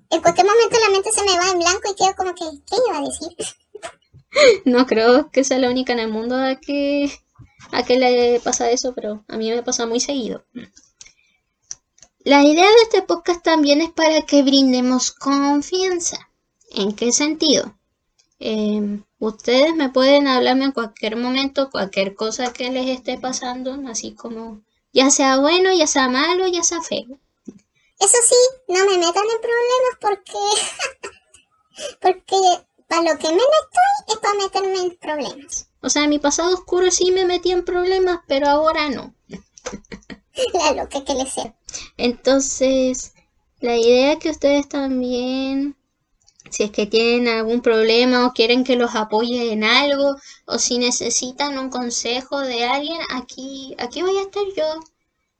en 0.10 0.22
cualquier 0.22 0.48
momento 0.48 0.78
la 0.80 0.90
mente 0.90 1.12
se 1.12 1.24
me 1.24 1.38
va 1.38 1.52
en 1.52 1.60
blanco 1.60 1.92
y 1.92 1.96
quedo 1.96 2.16
como 2.16 2.34
que, 2.34 2.46
¿qué 2.68 2.76
iba 2.88 2.98
a 2.98 3.02
decir? 3.02 3.30
No 4.66 4.86
creo 4.86 5.32
que 5.32 5.46
sea 5.46 5.60
la 5.60 5.70
única 5.70 5.94
en 5.94 6.00
el 6.00 6.10
mundo 6.12 6.36
a 6.36 6.56
que, 6.58 7.10
a 7.72 7.84
que 7.84 7.98
le 7.98 8.42
pasa 8.42 8.70
eso, 8.70 8.94
pero 8.94 9.24
a 9.30 9.38
mí 9.38 9.50
me 9.50 9.64
pasa 9.64 9.86
muy 9.86 10.02
seguido. 10.02 10.44
La 12.26 12.42
idea 12.42 12.66
de 12.66 12.82
este 12.82 13.04
podcast 13.04 13.44
también 13.44 13.82
es 13.82 13.92
para 13.92 14.24
que 14.24 14.42
brindemos 14.42 15.12
confianza. 15.12 16.18
¿En 16.72 16.96
qué 16.96 17.12
sentido? 17.12 17.78
Em, 18.40 19.04
ustedes 19.20 19.76
me 19.76 19.90
pueden 19.90 20.28
hablarme 20.28 20.66
en 20.66 20.72
cualquier 20.72 21.18
momento, 21.18 21.70
cualquier 21.70 22.16
cosa 22.16 22.52
que 22.52 22.72
les 22.72 22.88
esté 22.88 23.20
pasando, 23.20 23.78
así 23.88 24.16
como 24.16 24.64
ya 24.92 25.12
sea 25.12 25.38
bueno, 25.38 25.72
ya 25.72 25.86
sea 25.86 26.10
malo, 26.10 26.48
ya 26.48 26.64
sea 26.64 26.82
feo. 26.82 27.20
Eso 28.00 28.18
sí, 28.28 28.36
no 28.70 28.86
me 28.86 28.98
metan 28.98 29.24
en 29.24 29.42
problemas 29.42 29.96
porque, 30.02 30.40
porque 32.02 32.38
para 32.88 33.04
lo 33.04 33.20
que 33.20 33.30
me 33.30 33.38
estoy 33.38 34.16
es 34.16 34.18
para 34.18 34.34
meterme 34.34 34.78
en 34.80 34.98
problemas. 34.98 35.70
O 35.80 35.90
sea, 35.92 36.06
en 36.06 36.10
mi 36.10 36.18
pasado 36.18 36.56
oscuro 36.56 36.90
sí 36.90 37.12
me 37.12 37.26
metí 37.26 37.52
en 37.52 37.64
problemas, 37.64 38.22
pero 38.28 38.48
ahora 38.48 38.90
no. 38.90 39.14
La 40.54 40.72
loca 40.74 41.04
que 41.04 41.14
le 41.14 41.26
sea. 41.26 41.56
Entonces, 41.98 43.14
la 43.60 43.78
idea 43.78 44.14
es 44.14 44.20
que 44.20 44.30
ustedes 44.32 44.68
también, 44.70 45.76
si 46.50 46.64
es 46.64 46.72
que 46.72 46.86
tienen 46.88 47.28
algún 47.28 47.62
problema 47.62 48.28
o 48.28 48.34
quieren 48.34 48.64
que 48.64 48.76
los 48.76 48.96
apoye 48.96 49.52
en 49.54 49.64
algo, 49.64 50.16
o 50.46 50.60
si 50.60 50.78
necesitan 50.78 51.58
un 51.60 51.70
consejo 51.70 52.40
de 52.42 52.66
alguien, 52.66 53.00
aquí, 53.12 53.76
aquí 53.80 54.02
voy 54.04 54.18
a 54.18 54.24
estar 54.24 54.44
yo, 54.56 54.66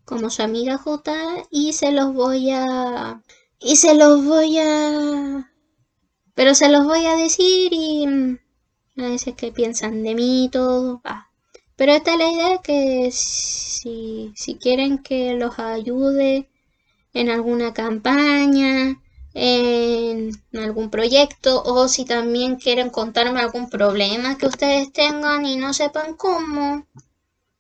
como 0.06 0.30
su 0.30 0.44
amiga 0.44 0.78
J, 0.78 1.14
y 1.52 1.74
se 1.74 1.92
los 1.92 2.14
voy 2.14 2.52
a, 2.52 3.22
y 3.60 3.76
se 3.78 3.96
los 3.96 4.24
voy 4.26 4.60
a, 4.60 5.52
pero 6.36 6.56
se 6.56 6.70
los 6.70 6.86
voy 6.86 7.06
a 7.08 7.16
decir 7.16 7.74
y 7.74 8.08
mm, 8.08 8.40
a 9.00 9.04
veces 9.10 9.36
que 9.36 9.52
piensan 9.52 10.04
de 10.04 10.16
mí 10.16 10.46
y 10.46 10.50
todo. 10.50 11.02
ah. 11.06 11.25
Pero 11.76 11.92
esta 11.92 12.14
es 12.14 12.18
la 12.18 12.32
idea 12.32 12.58
que 12.62 13.10
si, 13.12 14.32
si 14.36 14.56
quieren 14.56 15.00
que 15.00 15.34
los 15.34 15.60
ayude 15.60 16.50
en 17.14 17.30
alguna 17.30 17.74
campaña, 17.74 19.02
en, 19.36 20.32
algún 20.54 20.90
proyecto 20.90 21.62
o 21.62 21.88
si 21.90 22.06
también 22.06 22.56
quieren 22.56 22.90
contarme 22.90 23.42
algún 23.42 23.70
problema 23.70 24.38
que 24.38 24.48
ustedes 24.48 24.92
tengan 24.94 25.46
y 25.46 25.58
no 25.58 25.74
sepan 25.74 26.16
cómo. 26.16 26.88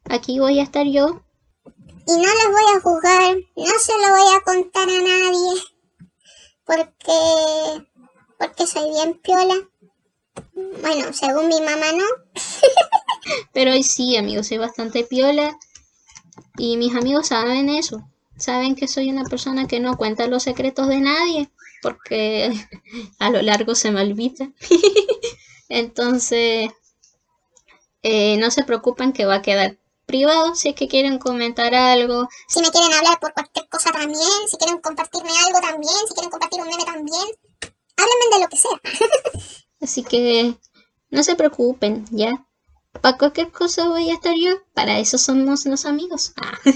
Aquí 0.05 0.39
voy 0.39 0.59
a 0.59 0.63
estar 0.63 0.85
yo. 0.85 1.21
Y 2.07 2.11
no 2.11 2.23
los 2.23 2.51
voy 2.51 2.75
a 2.75 2.81
juzgar, 2.81 3.35
no 3.55 3.79
se 3.79 3.93
lo 3.93 4.09
voy 4.09 4.35
a 4.35 4.41
contar 4.41 4.87
a 4.87 5.01
nadie, 5.01 5.61
porque, 6.63 7.87
porque 8.37 8.67
soy 8.67 8.91
bien 8.91 9.19
piola. 9.21 9.55
Bueno, 10.53 11.11
según 11.13 11.47
mi 11.47 11.59
mamá 11.61 11.91
no. 11.93 12.05
Pero 13.53 13.71
hoy 13.71 13.83
sí, 13.83 14.17
amigos, 14.17 14.47
soy 14.47 14.57
bastante 14.57 15.03
piola 15.03 15.57
y 16.57 16.77
mis 16.77 16.95
amigos 16.95 17.27
saben 17.27 17.69
eso. 17.69 18.07
Saben 18.37 18.75
que 18.75 18.87
soy 18.87 19.09
una 19.09 19.23
persona 19.23 19.67
que 19.67 19.79
no 19.79 19.97
cuenta 19.97 20.27
los 20.27 20.43
secretos 20.43 20.87
de 20.87 20.99
nadie 20.99 21.49
porque 21.85 22.51
a 23.19 23.29
lo 23.29 23.41
largo 23.43 23.75
se 23.75 23.91
me 23.91 24.01
olvida. 24.01 24.49
Entonces, 25.69 26.71
eh, 28.01 28.37
no 28.37 28.49
se 28.49 28.63
preocupen 28.63 29.13
que 29.13 29.25
va 29.25 29.35
a 29.35 29.41
quedar 29.43 29.77
privado 30.07 30.55
si 30.55 30.69
es 30.69 30.75
que 30.75 30.87
quieren 30.87 31.19
comentar 31.19 31.75
algo. 31.75 32.27
Si 32.47 32.59
me 32.61 32.71
quieren 32.71 32.91
hablar 32.91 33.19
por 33.19 33.33
cualquier 33.33 33.69
cosa 33.69 33.91
también, 33.91 34.47
si 34.49 34.57
quieren 34.57 34.79
compartirme 34.79 35.29
algo 35.45 35.59
también, 35.61 35.93
si 36.07 36.13
quieren 36.15 36.31
compartir 36.31 36.61
un 36.61 36.69
meme 36.69 36.85
también, 36.85 37.23
háblenme 37.97 38.35
de 38.35 38.39
lo 38.39 38.49
que 38.49 38.57
sea. 38.57 38.81
Así 39.81 40.03
que 40.03 40.55
no 41.11 41.21
se 41.21 41.35
preocupen, 41.35 42.05
¿ya? 42.09 42.47
Para 43.01 43.17
cualquier 43.17 43.51
cosa 43.51 43.87
voy 43.87 44.09
a 44.09 44.13
estar 44.13 44.33
yo. 44.35 44.51
Para 44.73 44.99
eso 44.99 45.17
somos 45.17 45.65
los 45.65 45.85
amigos. 45.85 46.33
Ah. 46.37 46.57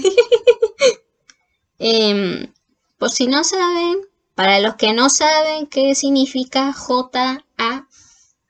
Em, 1.82 2.52
por 2.98 3.08
si 3.10 3.26
no 3.26 3.42
saben, 3.42 4.02
para 4.34 4.60
los 4.60 4.74
que 4.74 4.92
no 4.92 5.08
saben 5.08 5.66
qué 5.66 5.94
significa 5.94 6.74
J 6.74 7.42
A 7.56 7.86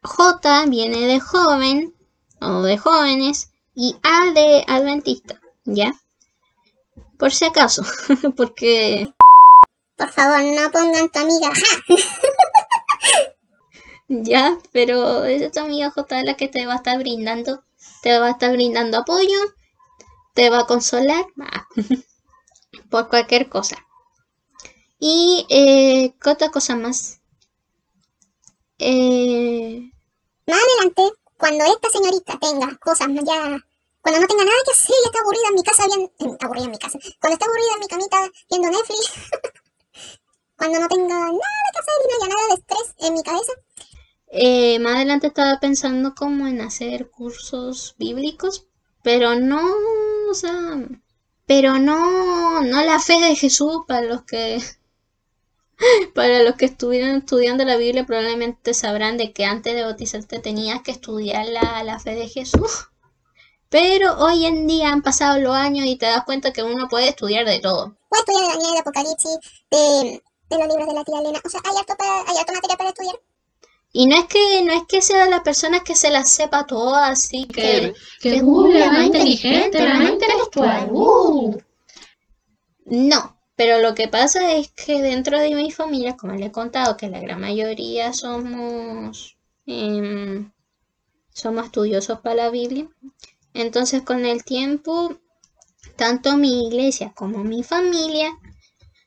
J 0.02 0.66
viene 0.66 1.06
de 1.06 1.20
joven 1.20 1.94
o 2.40 2.62
de 2.62 2.76
jóvenes 2.78 3.50
y 3.74 3.96
A 4.02 4.32
de 4.32 4.64
adventista, 4.66 5.40
¿ya? 5.64 5.94
Por 7.18 7.32
si 7.32 7.44
acaso, 7.44 7.84
porque... 8.36 9.12
Por 9.96 10.10
favor, 10.10 10.42
no 10.42 10.70
pongan 10.70 11.10
tu 11.10 11.18
amiga. 11.18 11.52
ya, 14.10 14.58
pero 14.72 15.24
es 15.24 15.52
tu 15.52 15.60
amiga 15.60 15.90
J 15.90 16.22
la 16.24 16.34
que 16.34 16.48
te 16.48 16.66
va 16.66 16.74
a 16.74 16.76
estar 16.76 16.98
brindando, 16.98 17.62
te 18.02 18.18
va 18.18 18.26
a 18.26 18.30
estar 18.32 18.50
brindando 18.52 18.98
apoyo, 18.98 19.38
te 20.34 20.50
va 20.50 20.60
a 20.60 20.66
consolar, 20.66 21.24
por 22.90 23.08
cualquier 23.08 23.48
cosa. 23.48 23.76
Y, 24.98 25.46
eh, 25.48 26.14
¿qué 26.20 26.30
otra 26.30 26.50
cosa 26.50 26.76
más? 26.76 27.20
Eh... 28.78 29.90
Más 30.46 30.58
adelante, 30.58 31.02
cuando 31.38 31.64
esta 31.64 31.88
señorita 31.90 32.38
tenga 32.38 32.76
cosas 32.78 33.08
ya 33.24 33.64
cuando 34.02 34.20
no 34.20 34.26
tenga 34.26 34.44
nada 34.44 34.56
que 34.64 34.72
hacer 34.72 34.96
y 35.02 35.06
está 35.06 35.20
aburrida 35.20 35.48
en 35.48 35.54
mi 35.54 35.62
casa, 35.62 35.86
bien, 35.86 36.36
aburrida 36.40 36.64
en 36.64 36.70
mi 36.70 36.78
casa, 36.78 36.98
cuando 37.20 37.34
está 37.34 37.46
aburrida 37.46 37.74
en 37.74 37.80
mi 37.80 37.86
camita 37.86 38.30
viendo 38.48 38.70
Netflix, 38.70 39.12
cuando 40.56 40.80
no 40.80 40.88
tenga 40.88 41.14
nada 41.14 41.30
que 41.30 41.78
hacer 41.78 41.94
y 42.00 42.08
no 42.08 42.24
haya 42.24 42.34
nada 42.34 42.48
de 42.48 42.54
estrés 42.54 42.94
en 42.98 43.14
mi 43.14 43.22
cabeza. 43.22 43.52
Eh, 44.30 44.78
más 44.78 44.96
adelante 44.96 45.26
estaba 45.26 45.58
pensando 45.58 46.14
como 46.14 46.46
en 46.46 46.60
hacer 46.60 47.10
cursos 47.10 47.96
bíblicos, 47.98 48.66
pero 49.02 49.34
no, 49.34 49.60
o 50.30 50.34
sea, 50.34 50.78
pero 51.46 51.78
no, 51.78 52.60
no 52.62 52.82
la 52.84 53.00
fe 53.00 53.20
de 53.20 53.34
Jesús 53.34 53.82
para 53.88 54.02
los 54.02 54.22
que 54.22 54.62
para 56.14 56.42
los 56.42 56.54
que 56.54 56.66
estuvieron 56.66 57.16
estudiando 57.16 57.64
la 57.64 57.76
Biblia 57.76 58.06
probablemente 58.06 58.72
sabrán 58.74 59.16
de 59.16 59.32
que 59.32 59.44
antes 59.44 59.74
de 59.74 59.82
bautizarte 59.82 60.38
tenías 60.38 60.82
que 60.82 60.92
estudiar 60.92 61.46
la, 61.46 61.82
la 61.82 61.98
fe 61.98 62.14
de 62.14 62.28
Jesús. 62.28 62.88
Pero 63.68 64.18
hoy 64.18 64.46
en 64.46 64.66
día 64.66 64.90
han 64.90 65.02
pasado 65.02 65.38
los 65.40 65.54
años 65.54 65.86
y 65.86 65.96
te 65.96 66.06
das 66.06 66.24
cuenta 66.24 66.52
que 66.52 66.62
uno 66.62 66.88
puede 66.88 67.08
estudiar 67.08 67.46
de 67.46 67.60
todo. 67.60 67.96
Puedes 68.08 68.26
estudiar 68.28 68.46
de 68.46 68.52
Daniel, 68.52 68.72
de 68.72 68.78
Apocalipsis, 68.80 69.38
de, 69.70 70.22
de, 70.50 70.58
los 70.58 70.68
libros 70.68 70.88
de 70.88 70.94
la 70.94 71.04
tía 71.04 71.20
Elena. 71.20 71.40
O 71.44 71.48
sea, 71.48 71.60
hay 71.64 71.76
harto, 71.76 71.94
hay 72.00 72.36
harto 72.36 72.52
material 72.52 72.78
para 72.78 72.90
estudiar. 72.90 73.29
Y 73.92 74.06
no 74.06 74.16
es 74.16 74.26
que 74.26 74.62
no 74.64 74.72
es 74.72 74.82
que 74.86 75.02
sea 75.02 75.26
la 75.26 75.42
persona 75.42 75.80
que 75.80 75.96
se 75.96 76.10
las 76.10 76.30
sepa 76.30 76.66
todas, 76.66 77.10
así 77.10 77.46
que... 77.46 77.92
Que, 78.20 78.30
que 78.30 78.40
Google 78.40 78.78
la 78.78 78.92
más 78.92 79.06
inteligente, 79.06 79.82
la 79.82 79.94
más 79.94 80.10
intelectual. 80.10 80.88
Uh. 80.92 81.58
No, 82.86 83.36
pero 83.56 83.80
lo 83.80 83.94
que 83.94 84.06
pasa 84.06 84.52
es 84.52 84.70
que 84.70 85.02
dentro 85.02 85.38
de 85.40 85.54
mi 85.54 85.72
familia, 85.72 86.16
como 86.16 86.34
le 86.34 86.46
he 86.46 86.52
contado, 86.52 86.96
que 86.96 87.08
la 87.08 87.20
gran 87.20 87.40
mayoría 87.40 88.12
somos... 88.12 89.36
Eh, 89.66 90.44
somos 91.32 91.66
estudiosos 91.66 92.20
para 92.20 92.36
la 92.36 92.50
Biblia. 92.50 92.88
Entonces 93.54 94.02
con 94.02 94.24
el 94.24 94.44
tiempo, 94.44 95.16
tanto 95.96 96.36
mi 96.36 96.68
iglesia 96.68 97.12
como 97.14 97.42
mi 97.42 97.62
familia 97.62 98.30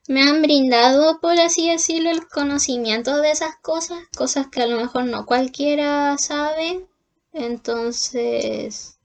me 0.08 0.22
han 0.22 0.42
brindado, 0.42 1.20
por 1.20 1.40
así 1.40 1.70
decirlo, 1.70 2.10
el 2.12 2.28
conocimiento 2.28 3.18
de 3.22 3.32
esas 3.32 3.56
cosas, 3.62 4.00
cosas 4.16 4.48
que 4.48 4.62
a 4.62 4.68
lo 4.68 4.78
mejor 4.78 5.06
no 5.06 5.26
cualquiera 5.26 6.18
sabe. 6.18 6.86
Entonces, 7.32 9.00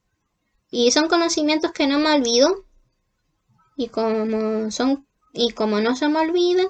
y 0.70 0.90
son 0.90 1.08
conocimientos 1.08 1.72
que 1.72 1.86
no 1.86 1.98
me 1.98 2.14
olvido. 2.14 2.64
Y 3.76 3.88
como 3.88 4.70
son 4.70 5.06
y 5.32 5.50
como 5.52 5.80
no 5.80 5.94
se 5.94 6.08
me 6.08 6.20
olvida, 6.20 6.64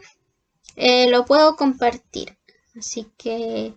eh, 0.76 1.08
lo 1.10 1.24
puedo 1.24 1.56
compartir. 1.56 2.36
Así 2.76 3.06
que, 3.16 3.74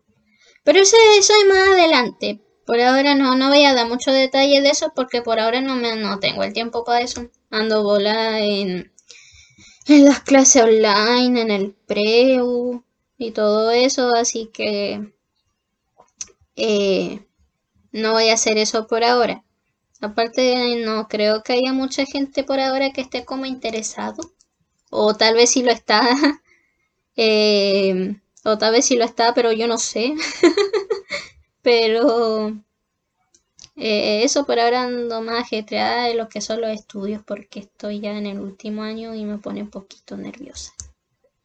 pero 0.64 0.80
eso, 0.80 0.98
eso 1.18 1.34
es 1.40 1.48
más 1.48 1.70
adelante. 1.70 2.42
Por 2.66 2.80
ahora 2.80 3.16
no, 3.16 3.36
no 3.36 3.50
voy 3.50 3.64
a 3.66 3.74
dar 3.74 3.88
mucho 3.88 4.12
detalle 4.12 4.62
de 4.62 4.70
eso 4.70 4.92
porque 4.96 5.22
por 5.22 5.40
ahora 5.40 5.62
no, 5.62 5.76
me, 5.76 5.96
no 5.96 6.20
tengo 6.20 6.44
el 6.44 6.54
tiempo 6.54 6.84
para 6.84 7.02
eso. 7.02 7.30
Ando 7.50 7.84
bola 7.84 8.40
en, 8.40 8.91
en 9.88 10.06
las 10.06 10.22
clases 10.22 10.64
online, 10.64 11.42
en 11.42 11.52
el 11.52 11.72
preu 11.74 12.84
y 13.18 13.32
todo 13.32 13.72
eso, 13.72 14.14
así 14.16 14.50
que 14.54 15.14
eh, 16.56 17.26
no 17.92 18.14
voy 18.14 18.30
a 18.30 18.34
hacer 18.34 18.58
eso 18.58 18.88
por 18.88 19.04
ahora. 19.04 19.44
Aparte, 20.02 20.84
no 20.86 21.08
creo 21.08 21.44
que 21.44 21.54
haya 21.54 21.74
mucha 21.74 22.06
gente 22.06 22.44
por 22.44 22.60
ahora 22.60 22.92
que 22.92 23.02
esté 23.02 23.26
como 23.26 23.46
interesado. 23.46 24.24
O 24.90 25.16
tal 25.16 25.36
vez 25.36 25.52
sí 25.52 25.64
lo 25.64 25.72
está. 25.72 26.02
eh, 27.16 28.16
o 28.44 28.58
tal 28.58 28.74
vez 28.74 28.86
sí 28.86 28.98
lo 28.98 29.06
está, 29.06 29.34
pero 29.34 29.52
yo 29.52 29.68
no 29.68 29.78
sé. 29.78 30.16
Pero 31.62 32.56
eh, 33.84 34.24
eso 34.24 34.46
por 34.46 34.60
ahora 34.60 34.84
ando 34.84 35.24
más 35.24 35.42
ajetreada 35.42 36.04
de 36.04 36.14
lo 36.14 36.30
que 36.30 36.40
son 36.40 36.62
los 36.62 36.70
estudios 36.70 37.24
porque 37.26 37.62
estoy 37.62 38.00
ya 38.00 38.12
en 38.12 38.28
el 38.28 38.40
último 38.40 38.84
año 38.84 39.16
y 39.16 39.26
me 39.26 39.40
pone 39.40 39.64
un 39.64 39.72
poquito 39.72 40.16
nerviosa. 40.16 40.72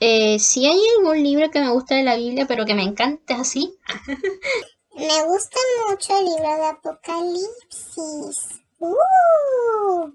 Eh, 0.00 0.38
si 0.38 0.66
hay 0.66 0.78
algún 0.98 1.22
libro 1.22 1.50
que 1.50 1.60
me 1.60 1.70
gusta 1.70 1.94
de 1.94 2.02
la 2.02 2.16
Biblia, 2.16 2.44
pero 2.46 2.66
que 2.66 2.74
me 2.74 2.82
encante 2.82 3.32
así. 3.32 3.78
me 4.94 5.24
gusta 5.24 5.58
mucho 5.88 6.18
el 6.18 6.26
libro 6.26 6.56
de 6.56 6.66
Apocalipsis. 6.66 8.60
Uh. 8.80 10.12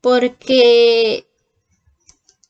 Porque 0.00 1.28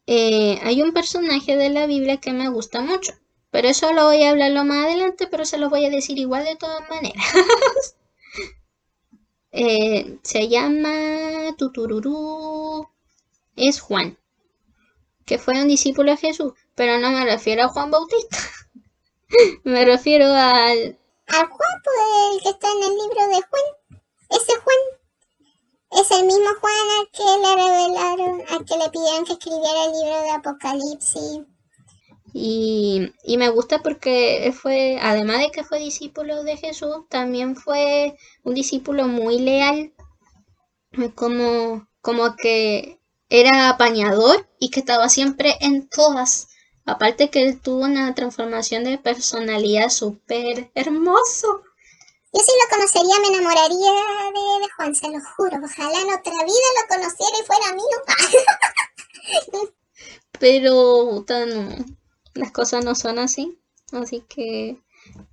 eh, 0.06 0.58
hay 0.62 0.80
un 0.80 0.94
personaje 0.94 1.54
de 1.58 1.68
la 1.68 1.84
Biblia 1.84 2.16
que 2.16 2.32
me 2.32 2.48
gusta 2.48 2.80
mucho. 2.80 3.12
Pero 3.50 3.68
eso 3.68 3.92
lo 3.92 4.06
voy 4.06 4.22
a 4.22 4.30
hablarlo 4.30 4.64
más 4.64 4.86
adelante, 4.86 5.26
pero 5.26 5.44
se 5.44 5.58
lo 5.58 5.68
voy 5.68 5.84
a 5.84 5.90
decir 5.90 6.18
igual 6.18 6.46
de 6.46 6.56
todas 6.56 6.88
maneras. 6.88 7.26
eh, 9.52 10.18
se 10.22 10.48
llama 10.48 11.54
Tutururú. 11.56 12.88
Es 13.56 13.80
Juan, 13.80 14.18
que 15.26 15.38
fue 15.38 15.60
un 15.60 15.68
discípulo 15.68 16.12
de 16.12 16.16
Jesús, 16.16 16.52
pero 16.74 16.98
no 16.98 17.10
me 17.10 17.24
refiero 17.24 17.64
a 17.64 17.68
Juan 17.68 17.90
Bautista. 17.90 18.38
me 19.64 19.84
refiero 19.84 20.26
al... 20.26 20.98
Al 21.26 21.46
Juan, 21.46 21.82
pues, 21.84 22.34
el 22.34 22.42
que 22.42 22.48
está 22.50 22.68
en 22.72 22.82
el 22.82 22.96
libro 22.96 23.28
de 23.28 23.42
Juan. 23.48 24.00
Ese 24.30 24.52
Juan. 24.60 25.00
Es 25.92 26.10
el 26.12 26.24
mismo 26.24 26.48
Juan 26.60 26.72
al 26.98 27.10
que 27.10 27.24
le 27.24 27.56
revelaron, 27.56 28.42
al 28.48 28.64
que 28.64 28.76
le 28.76 28.90
pidieron 28.90 29.24
que 29.24 29.32
escribiera 29.32 29.84
el 29.84 29.92
libro 29.92 30.22
de 30.22 30.30
Apocalipsis. 30.30 31.40
Y, 32.32 33.12
y, 33.24 33.36
me 33.38 33.48
gusta 33.48 33.80
porque 33.80 34.54
fue, 34.56 34.98
además 35.02 35.40
de 35.40 35.50
que 35.50 35.64
fue 35.64 35.78
discípulo 35.80 36.44
de 36.44 36.56
Jesús, 36.56 37.06
también 37.08 37.56
fue 37.56 38.16
un 38.44 38.54
discípulo 38.54 39.08
muy 39.08 39.38
leal, 39.38 39.92
como, 41.14 41.88
como 42.00 42.36
que 42.36 43.00
era 43.28 43.68
apañador 43.68 44.48
y 44.58 44.70
que 44.70 44.80
estaba 44.80 45.08
siempre 45.08 45.56
en 45.60 45.88
todas. 45.88 46.48
Aparte 46.84 47.30
que 47.30 47.42
él 47.42 47.60
tuvo 47.60 47.84
una 47.84 48.14
transformación 48.14 48.84
de 48.84 48.98
personalidad 48.98 49.90
súper 49.90 50.70
hermoso. 50.74 51.62
Yo 52.32 52.40
si 52.40 52.52
lo 52.52 52.68
conocería 52.70 53.20
me 53.20 53.28
enamoraría 53.28 53.92
de, 53.92 54.60
de, 54.60 54.68
Juan, 54.76 54.94
se 54.94 55.08
lo 55.08 55.18
juro. 55.36 55.58
Ojalá 55.64 56.00
en 56.00 56.12
otra 56.12 56.44
vida 56.44 56.68
lo 56.80 56.88
conociera 56.88 57.38
y 57.40 57.46
fuera 57.46 57.74
mío. 57.74 57.98
Pero 60.38 61.24
no, 61.28 61.84
las 62.34 62.52
cosas 62.52 62.84
no 62.84 62.94
son 62.94 63.18
así. 63.18 63.58
Así 63.92 64.24
que... 64.28 64.78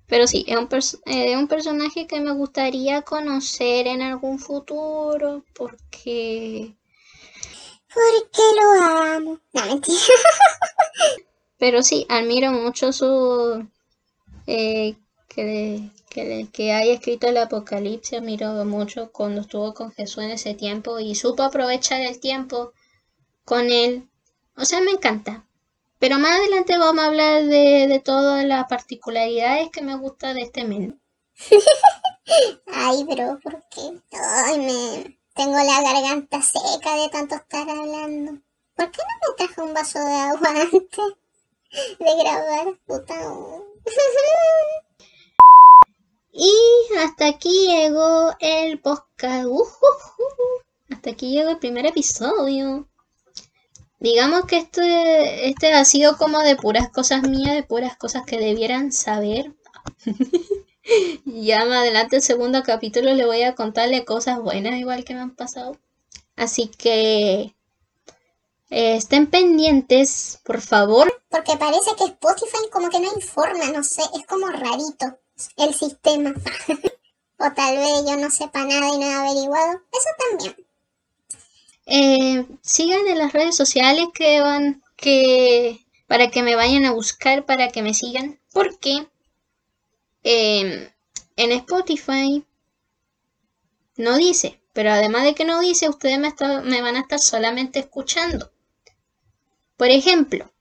Pero 0.08 0.26
sí, 0.26 0.46
es 0.48 0.58
un, 0.58 0.70
es 1.06 1.36
un 1.36 1.48
personaje 1.48 2.08
que 2.08 2.22
me 2.22 2.32
gustaría 2.32 3.02
conocer 3.02 3.88
en 3.88 4.02
algún 4.02 4.40
futuro 4.40 5.44
porque... 5.54 6.76
Porque 7.94 8.42
lo 8.56 8.84
amo. 8.84 9.40
No, 9.54 9.66
mentira. 9.66 9.98
Pero 11.58 11.84
sí, 11.84 12.06
admiro 12.10 12.52
mucho 12.52 12.94
su... 12.94 13.68
Eh, 14.46 14.96
que, 15.28 15.90
que, 16.10 16.48
que, 16.52 16.72
haya 16.72 16.94
escrito 16.94 17.28
el 17.28 17.38
Apocalipsis, 17.38 18.20
admiro 18.20 18.64
mucho 18.66 19.12
cuando 19.12 19.42
estuvo 19.42 19.74
con 19.74 19.92
Jesús 19.92 20.24
en 20.24 20.32
ese 20.32 20.54
tiempo 20.54 21.00
y 21.00 21.16
supo 21.16 21.44
aprovechar 21.44 22.02
el 22.02 22.20
tiempo 22.20 22.72
con 23.44 23.70
él. 23.70 24.08
O 24.56 24.66
sea, 24.66 24.80
me 24.82 24.92
encanta. 24.92 25.47
Pero 26.00 26.20
más 26.20 26.40
adelante 26.40 26.78
vamos 26.78 27.04
a 27.04 27.08
hablar 27.08 27.46
de, 27.46 27.88
de 27.88 28.00
todas 28.00 28.46
las 28.46 28.68
particularidades 28.68 29.70
que 29.72 29.82
me 29.82 29.98
gusta 29.98 30.34
de 30.34 30.42
este 30.42 30.64
menú. 30.64 31.00
Ay, 32.68 33.04
bro, 33.04 33.40
¿por 33.42 33.64
qué? 33.70 34.00
Ay, 34.12 34.60
me... 34.60 35.18
Tengo 35.34 35.56
la 35.56 35.82
garganta 35.84 36.42
seca 36.42 36.96
de 36.96 37.10
tanto 37.10 37.36
estar 37.36 37.70
hablando. 37.70 38.42
¿Por 38.76 38.90
qué 38.90 38.98
no 38.98 39.14
me 39.22 39.36
traje 39.38 39.62
un 39.62 39.74
vaso 39.74 40.00
de 40.00 40.16
agua 40.16 40.50
antes 40.72 41.14
de 42.00 42.24
grabar? 42.24 42.76
Puta. 42.88 43.14
y 46.32 46.52
hasta 46.98 47.28
aquí 47.28 47.68
llegó 47.68 48.34
el 48.40 48.82
podcast. 48.82 49.46
Uh, 49.46 49.62
uh, 49.62 49.62
uh. 49.62 50.62
Hasta 50.92 51.12
aquí 51.12 51.32
llegó 51.32 51.52
el 51.52 51.60
primer 51.60 51.86
episodio. 51.86 52.90
Digamos 54.00 54.46
que 54.46 54.58
este, 54.58 55.50
este 55.50 55.74
ha 55.74 55.84
sido 55.84 56.18
como 56.18 56.40
de 56.40 56.56
puras 56.56 56.90
cosas 56.90 57.24
mías, 57.24 57.56
de 57.56 57.64
puras 57.64 57.98
cosas 57.98 58.24
que 58.26 58.38
debieran 58.38 58.92
saber. 58.92 59.56
ya 61.26 61.66
más 61.66 61.80
adelante 61.80 62.18
el 62.18 62.22
segundo 62.22 62.62
capítulo 62.64 63.14
le 63.14 63.26
voy 63.26 63.42
a 63.44 63.56
contarle 63.56 64.06
cosas 64.06 64.40
buenas 64.40 64.76
igual 64.76 65.04
que 65.04 65.16
me 65.16 65.22
han 65.22 65.36
pasado. 65.36 65.78
Así 66.36 66.68
que 66.68 67.56
eh, 68.70 68.96
estén 68.98 69.28
pendientes, 69.28 70.40
por 70.44 70.62
favor. 70.62 71.12
Porque 71.30 71.58
parece 71.58 71.96
que 71.98 72.06
Spotify 72.06 72.70
como 72.72 72.90
que 72.90 73.00
no 73.00 73.12
informa, 73.16 73.66
no 73.74 73.84
sé, 73.84 74.04
es 74.16 74.26
como 74.28 74.48
rarito 74.48 75.18
el 75.58 75.74
sistema. 75.74 76.34
o 77.40 77.52
tal 77.52 77.78
vez 77.78 78.06
yo 78.06 78.18
no 78.18 78.30
sepa 78.30 78.64
nada 78.66 78.90
y 78.94 79.00
no 79.00 79.06
he 79.06 79.14
averiguado. 79.14 79.82
Eso 79.92 80.10
también. 80.30 80.67
Eh, 81.90 82.46
sigan 82.62 83.08
en 83.08 83.18
las 83.18 83.32
redes 83.32 83.56
sociales 83.56 84.08
que 84.14 84.42
van, 84.42 84.84
que 84.98 85.80
para 86.06 86.30
que 86.30 86.44
me 86.44 86.56
vayan 86.56 86.84
a 86.84 86.92
buscar, 86.92 87.46
para 87.46 87.70
que 87.70 87.82
me 87.82 87.94
sigan, 87.94 88.40
porque 88.52 89.08
em, 90.24 90.90
en 91.38 91.52
Spotify 91.54 92.46
no 93.96 94.18
dice, 94.18 94.60
pero 94.74 94.92
además 94.92 95.24
de 95.24 95.34
que 95.34 95.46
no 95.46 95.62
dice, 95.62 95.88
ustedes 95.88 96.20
me, 96.20 96.34
me 96.64 96.82
van 96.82 96.98
a 96.98 97.02
estar 97.02 97.20
solamente 97.20 97.80
escuchando. 97.80 98.52
Por 99.78 99.88
ejemplo, 99.90 100.52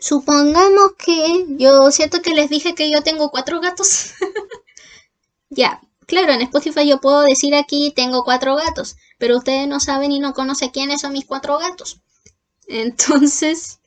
supongamos 0.00 0.94
que 0.98 1.46
yo 1.58 1.92
siento 1.92 2.22
que 2.22 2.34
les 2.34 2.50
dije 2.50 2.74
que 2.74 2.90
yo 2.90 3.02
tengo 3.02 3.30
cuatro 3.30 3.60
gatos. 3.60 4.14
ya, 5.50 5.80
claro, 6.10 6.32
en 6.32 6.42
Spotify 6.42 6.86
yo 6.86 7.00
puedo 7.00 7.22
decir 7.22 7.54
aquí 7.54 7.92
tengo 7.94 8.24
cuatro 8.24 8.56
gatos, 8.56 8.96
pero 9.16 9.38
ustedes 9.38 9.68
no 9.68 9.78
saben 9.80 10.10
y 10.12 10.18
no 10.18 10.34
conocen 10.34 10.70
quiénes 10.70 11.00
son 11.00 11.12
mis 11.12 11.24
cuatro 11.24 11.56
gatos. 11.58 12.00
Entonces, 12.66 13.78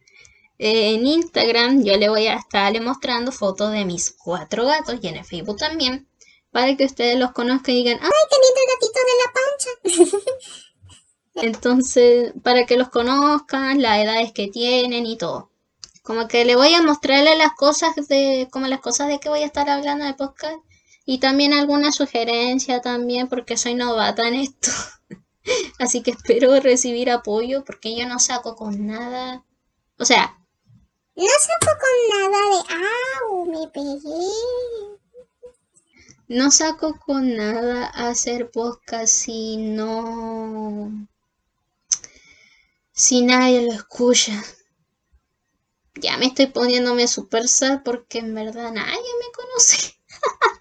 en 0.57 1.05
Instagram 1.05 1.83
yo 1.83 1.97
le 1.97 2.09
voy 2.09 2.27
a 2.27 2.35
estar 2.35 2.81
mostrando 2.81 3.31
fotos 3.31 3.71
de 3.71 3.85
mis 3.85 4.11
cuatro 4.11 4.65
gatos 4.65 4.95
y 5.01 5.07
en 5.07 5.17
el 5.17 5.25
Facebook 5.25 5.57
también, 5.57 6.07
para 6.51 6.75
que 6.77 6.85
ustedes 6.85 7.19
los 7.19 7.33
conozcan 7.33 7.75
y 7.75 7.83
digan, 7.83 7.99
¡ay, 8.01 8.09
qué 8.29 8.37
lindo 8.43 8.61
gatito 8.71 8.99
de 9.09 9.15
la 9.21 10.13
pancha! 10.15 10.31
Entonces, 11.35 12.33
para 12.41 12.65
que 12.65 12.77
los 12.77 12.89
conozcan, 12.89 13.81
las 13.81 13.99
edades 13.99 14.31
que 14.31 14.47
tienen 14.47 15.05
y 15.05 15.17
todo. 15.17 15.49
Como 16.03 16.27
que 16.27 16.45
le 16.45 16.55
voy 16.55 16.73
a 16.73 16.81
mostrarle 16.81 17.35
las 17.35 17.53
cosas 17.53 17.95
de, 18.07 18.47
como 18.51 18.67
las 18.67 18.79
cosas 18.79 19.07
de 19.07 19.19
que 19.19 19.29
voy 19.29 19.41
a 19.41 19.45
estar 19.45 19.69
hablando 19.69 20.05
de 20.05 20.13
podcast. 20.13 20.57
Y 21.05 21.19
también 21.19 21.53
alguna 21.53 21.91
sugerencia 21.91 22.81
también, 22.81 23.27
porque 23.27 23.57
soy 23.57 23.75
novata 23.75 24.27
en 24.27 24.35
esto. 24.35 24.71
Así 25.79 26.01
que 26.01 26.11
espero 26.11 26.59
recibir 26.59 27.09
apoyo 27.09 27.63
porque 27.65 27.95
yo 27.95 28.07
no 28.07 28.19
saco 28.19 28.55
con 28.55 28.87
nada. 28.87 29.43
O 29.97 30.05
sea. 30.05 30.37
No 31.15 31.25
saco 31.25 31.79
con 31.79 32.31
nada 32.31 32.39
de... 32.49 32.85
¡Au! 33.29 33.45
Me 33.45 33.67
pegué. 33.67 34.31
No 36.29 36.49
saco 36.51 36.97
con 37.05 37.35
nada 37.35 37.87
hacer 37.87 38.49
podcast 38.49 39.13
si 39.13 39.57
no... 39.57 41.07
Si 42.93 43.23
nadie 43.23 43.63
lo 43.63 43.73
escucha. 43.73 44.41
Ya 45.95 46.17
me 46.17 46.27
estoy 46.27 46.47
poniéndome 46.47 47.07
super 47.07 47.47
sad 47.47 47.83
porque 47.83 48.19
en 48.19 48.33
verdad 48.33 48.71
nadie 48.71 48.97
me 49.19 49.31
conoce. 49.35 49.99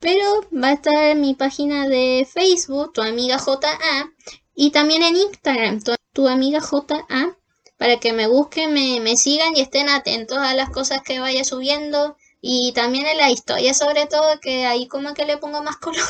Pero 0.00 0.24
va 0.52 0.68
a 0.68 0.72
estar 0.74 0.94
en 0.94 1.20
mi 1.20 1.34
página 1.34 1.88
de 1.88 2.26
Facebook, 2.30 2.92
tu 2.92 3.02
amiga 3.02 3.38
JA, 3.38 4.12
y 4.54 4.70
también 4.70 5.02
en 5.02 5.16
Instagram, 5.16 5.80
tu, 6.12 6.28
amiga 6.28 6.60
JA, 6.60 7.36
para 7.76 7.98
que 8.00 8.12
me 8.12 8.26
busquen, 8.26 8.72
me, 8.72 9.00
me, 9.00 9.16
sigan 9.16 9.56
y 9.56 9.60
estén 9.60 9.88
atentos 9.88 10.38
a 10.38 10.54
las 10.54 10.70
cosas 10.70 11.02
que 11.02 11.20
vaya 11.20 11.44
subiendo. 11.44 12.16
Y 12.40 12.72
también 12.72 13.06
en 13.06 13.18
la 13.18 13.30
historia, 13.30 13.74
sobre 13.74 14.06
todo, 14.06 14.40
que 14.40 14.66
ahí 14.66 14.86
como 14.86 15.14
que 15.14 15.24
le 15.24 15.38
pongo 15.38 15.62
más 15.62 15.76
color. 15.76 16.04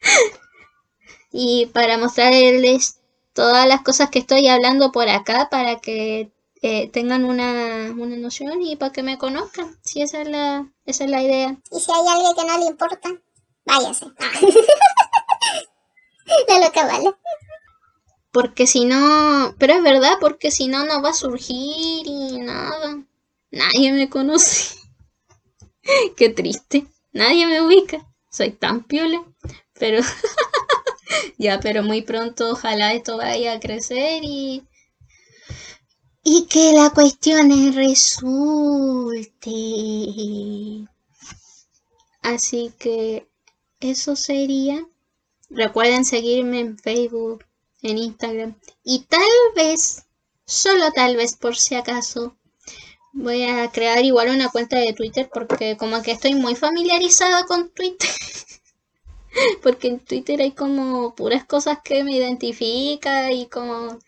y 1.32 1.66
para 1.66 1.98
mostrarles 1.98 3.00
todas 3.32 3.66
las 3.66 3.82
cosas 3.82 4.10
que 4.10 4.20
estoy 4.20 4.48
hablando 4.48 4.92
por 4.92 5.08
acá, 5.08 5.48
para 5.50 5.80
que 5.80 6.30
eh, 6.62 6.88
tengan 6.88 7.24
una, 7.24 7.92
una, 7.96 8.16
noción 8.16 8.62
y 8.62 8.76
para 8.76 8.92
que 8.92 9.02
me 9.02 9.18
conozcan. 9.18 9.76
Si 9.82 10.00
esa 10.00 10.22
es 10.22 10.28
la, 10.28 10.72
esa 10.86 11.04
es 11.04 11.10
la 11.10 11.20
idea. 11.20 11.58
Y 11.72 11.80
si 11.80 11.90
hay 11.90 12.06
alguien 12.08 12.34
que 12.36 12.44
no 12.44 12.58
le 12.58 12.66
importa, 12.66 13.10
váyase. 13.64 14.06
de 16.48 16.60
lo 16.60 16.72
que 16.72 16.82
vale. 16.84 17.14
Porque 18.30 18.68
si 18.68 18.84
no, 18.84 19.54
pero 19.58 19.74
es 19.74 19.82
verdad, 19.82 20.14
porque 20.20 20.52
si 20.52 20.68
no, 20.68 20.84
no 20.84 21.02
va 21.02 21.10
a 21.10 21.14
surgir 21.14 22.06
y 22.06 22.38
nada. 22.38 23.02
Nadie 23.50 23.92
me 23.92 24.08
conoce. 24.08 24.76
Qué 26.16 26.28
triste. 26.28 26.86
Nadie 27.12 27.46
me 27.46 27.60
ubica. 27.60 28.06
Soy 28.30 28.52
tan 28.52 28.84
piola. 28.84 29.22
Pero 29.78 30.00
ya, 31.38 31.58
pero 31.58 31.82
muy 31.82 32.02
pronto 32.02 32.52
ojalá 32.52 32.92
esto 32.92 33.16
vaya 33.16 33.54
a 33.54 33.60
crecer 33.60 34.22
y 34.22 34.62
y 36.24 36.46
que 36.46 36.72
la 36.72 36.90
cuestión 36.90 37.50
resulte. 37.74 39.50
Así 42.22 42.72
que 42.78 43.28
eso 43.80 44.14
sería. 44.16 44.86
Recuerden 45.50 46.04
seguirme 46.04 46.60
en 46.60 46.78
Facebook, 46.78 47.44
en 47.82 47.98
Instagram. 47.98 48.54
Y 48.84 49.00
tal 49.00 49.20
vez, 49.56 50.04
solo 50.46 50.92
tal 50.92 51.16
vez 51.16 51.36
por 51.36 51.56
si 51.56 51.74
acaso, 51.74 52.36
voy 53.12 53.44
a 53.44 53.70
crear 53.70 54.02
igual 54.04 54.30
una 54.30 54.48
cuenta 54.48 54.78
de 54.78 54.94
Twitter 54.94 55.28
porque 55.32 55.76
como 55.76 56.02
que 56.02 56.12
estoy 56.12 56.34
muy 56.34 56.54
familiarizada 56.54 57.44
con 57.46 57.70
Twitter. 57.70 58.08
porque 59.62 59.88
en 59.88 60.00
Twitter 60.00 60.40
hay 60.40 60.52
como 60.52 61.14
puras 61.14 61.44
cosas 61.44 61.78
que 61.84 62.04
me 62.04 62.16
identifica 62.16 63.32
y 63.32 63.46
como 63.46 63.98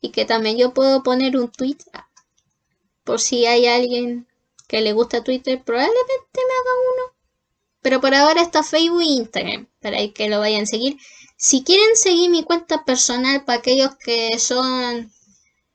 y 0.00 0.10
que 0.10 0.24
también 0.24 0.56
yo 0.56 0.72
puedo 0.72 1.02
poner 1.02 1.36
un 1.36 1.50
tweet 1.50 1.78
por 3.04 3.20
si 3.20 3.46
hay 3.46 3.66
alguien 3.66 4.26
que 4.68 4.80
le 4.80 4.92
gusta 4.92 5.24
Twitter, 5.24 5.60
probablemente 5.64 6.04
me 6.34 6.40
haga 6.40 6.70
uno. 6.92 7.16
Pero 7.82 8.00
por 8.00 8.14
ahora 8.14 8.40
está 8.40 8.62
Facebook 8.62 9.02
e 9.02 9.06
Instagram, 9.06 9.66
para 9.80 9.96
que 10.12 10.28
lo 10.28 10.38
vayan 10.38 10.62
a 10.62 10.66
seguir. 10.66 10.96
Si 11.36 11.64
quieren 11.64 11.96
seguir 11.96 12.30
mi 12.30 12.44
cuenta 12.44 12.84
personal 12.84 13.44
para 13.44 13.58
aquellos 13.58 13.96
que 13.96 14.38
son, 14.38 15.10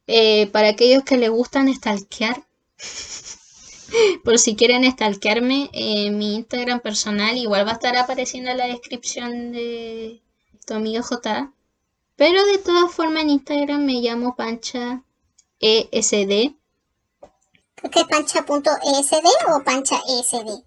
eh, 0.08 0.48
para 0.48 0.70
aquellos 0.70 1.04
que 1.04 1.18
les 1.18 1.30
gustan 1.30 1.74
stalkear, 1.74 2.46
por 4.24 4.40
si 4.40 4.56
quieren 4.56 4.90
stalkearme, 4.90 5.70
eh, 5.74 6.12
mi 6.12 6.36
Instagram 6.36 6.80
personal 6.80 7.36
igual 7.36 7.68
va 7.68 7.72
a 7.72 7.76
estar 7.76 7.98
apareciendo 7.98 8.52
en 8.52 8.58
la 8.58 8.68
descripción 8.68 9.52
de 9.52 10.22
tu 10.66 10.74
amigo 10.74 11.04
J. 11.04 11.52
Pero 12.16 12.46
de 12.46 12.58
todas 12.60 12.94
formas 12.94 13.24
en 13.24 13.32
Instagram 13.32 13.86
me 13.86 14.02
llamo 14.02 14.36
Pancha 14.36 15.04
ESD. 15.60 16.56
¿Qué 17.92 18.06
pancha.esd 18.10 19.26
o 19.54 19.64
pancha 19.64 20.02
ESD? 20.08 20.64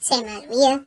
Se 0.00 0.22
me 0.22 0.38
olvida. 0.38 0.86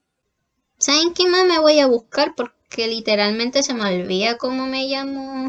¿Saben 0.78 1.14
qué 1.14 1.28
más 1.28 1.46
me 1.46 1.60
voy 1.60 1.80
a 1.80 1.88
buscar? 1.88 2.34
Porque 2.36 2.88
literalmente 2.88 3.62
se 3.62 3.74
me 3.74 4.02
olvida 4.02 4.38
cómo 4.38 4.66
me 4.68 4.88
llamo. 4.88 5.48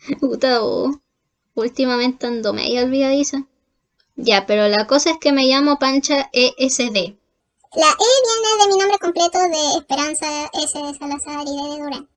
Puta, 0.20 0.60
últimamente 1.54 2.26
ando 2.26 2.52
medio 2.52 2.82
olvidadiza. 2.82 3.46
Ya, 4.16 4.44
pero 4.46 4.68
la 4.68 4.86
cosa 4.86 5.10
es 5.10 5.18
que 5.18 5.32
me 5.32 5.46
llamo 5.46 5.78
Pancha 5.78 6.28
ESD. 6.32 7.16
La 7.74 7.88
E 7.88 8.06
viene 8.26 8.62
de 8.62 8.68
mi 8.68 8.78
nombre 8.78 8.98
completo 8.98 9.38
de 9.38 9.78
Esperanza 9.78 10.50
S. 10.52 10.78
de 10.78 10.94
Salazar 10.94 11.44
y 11.46 11.56
de 11.56 11.82
Durán. 11.82 12.08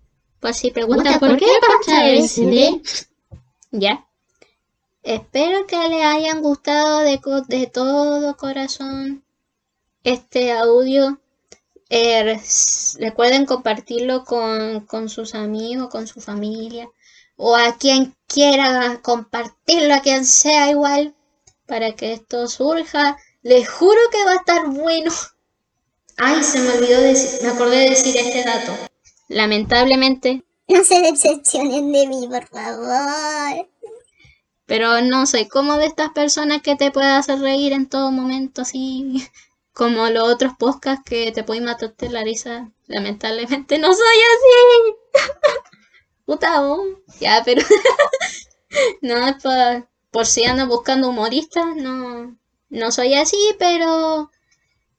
Pues 0.44 0.58
si 0.58 0.72
pregunta 0.72 1.18
por 1.22 1.38
qué 1.38 1.46
Pancha 1.66 2.06
SD? 2.28 2.68
ESD. 2.68 3.08
Ya. 3.72 4.06
Espero 5.02 5.66
que 5.68 5.78
les 5.88 6.04
hayan 6.04 6.41
gustado 6.41 7.00
de, 7.00 7.68
todo 7.68 8.36
corazón 8.36 9.24
este 10.04 10.52
audio. 10.52 11.22
Eh, 11.89 12.24
res- 12.24 12.98
recuerden 13.00 13.46
compartirlo 13.46 14.26
con, 14.26 14.82
con 14.82 15.08
sus 15.08 15.34
amigos, 15.34 15.89
con 15.89 16.08
su 16.08 16.20
familia 16.20 16.89
o 17.38 17.56
a 17.56 17.78
quien 17.78 18.14
quiera 18.28 19.00
compartirlo, 19.02 19.94
a 19.94 20.02
quien 20.02 20.26
sea 20.26 20.70
igual, 20.70 21.16
para 21.68 21.96
que 21.96 22.12
esto 22.12 22.50
surja. 22.50 23.16
Les 23.44 23.70
juro 23.70 24.00
que 24.12 24.26
va 24.26 24.32
a 24.32 24.36
estar 24.36 24.68
bueno. 24.68 25.10
Ay, 26.18 26.44
se 26.44 26.60
me 26.60 26.70
olvidó 26.74 27.00
decir, 27.00 27.39
me 27.44 27.50
acordé 27.50 27.78
de 27.78 27.89
decir 27.91 28.18
este 28.18 28.44
dato. 28.44 28.74
Lamentablemente, 29.28 30.44
No 30.68 30.84
se 30.84 31.02
decepcionen 31.02 31.92
de 31.92 32.08
mí, 32.08 32.28
por 32.28 32.48
favor. 32.48 33.68
Pero 34.66 35.02
no 35.02 35.26
soy 35.26 35.48
como 35.48 35.78
de 35.78 35.86
estas 35.88 36.12
personas 36.12 36.62
que 36.62 36.76
te 36.76 36.92
puede 36.92 37.08
hacer 37.08 37.40
reír 37.40 37.74
en 37.74 37.88
todo 37.88 38.12
momento, 38.12 38.62
así 38.62 39.28
como 39.74 40.10
los 40.10 40.24
otros 40.24 40.54
podcasts 40.58 41.04
que 41.06 41.32
te 41.32 41.44
pueden 41.44 41.66
matarte 41.66 42.10
la 42.10 42.24
risa. 42.24 42.72
Lamentablemente 42.88 43.78
no 43.78 43.94
soy 43.94 44.18
así. 44.34 44.96
Puta, 46.26 46.64
oh. 46.64 46.84
ya, 47.20 47.42
pero 47.44 47.62
no 49.02 49.28
es 49.28 49.36
por, 49.44 49.90
por 50.12 50.26
si 50.26 50.46
andas 50.46 50.68
buscando 50.68 51.10
humoristas, 51.10 51.76
no, 51.76 52.38
no 52.70 52.92
soy 52.92 53.16
así, 53.16 53.38
pero 53.60 54.32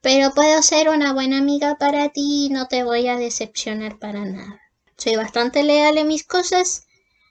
pero 0.04 0.34
puedo 0.34 0.62
ser 0.62 0.90
una 0.90 1.14
buena 1.14 1.38
amiga 1.38 1.76
para 1.76 2.10
ti 2.10 2.44
y 2.44 2.48
no 2.50 2.68
te 2.68 2.84
voy 2.84 3.08
a 3.08 3.16
decepcionar 3.16 3.98
para 3.98 4.26
nada. 4.26 4.60
Soy 4.98 5.16
bastante 5.16 5.62
leal 5.62 5.96
en 5.96 6.08
mis 6.08 6.24
cosas, 6.24 6.86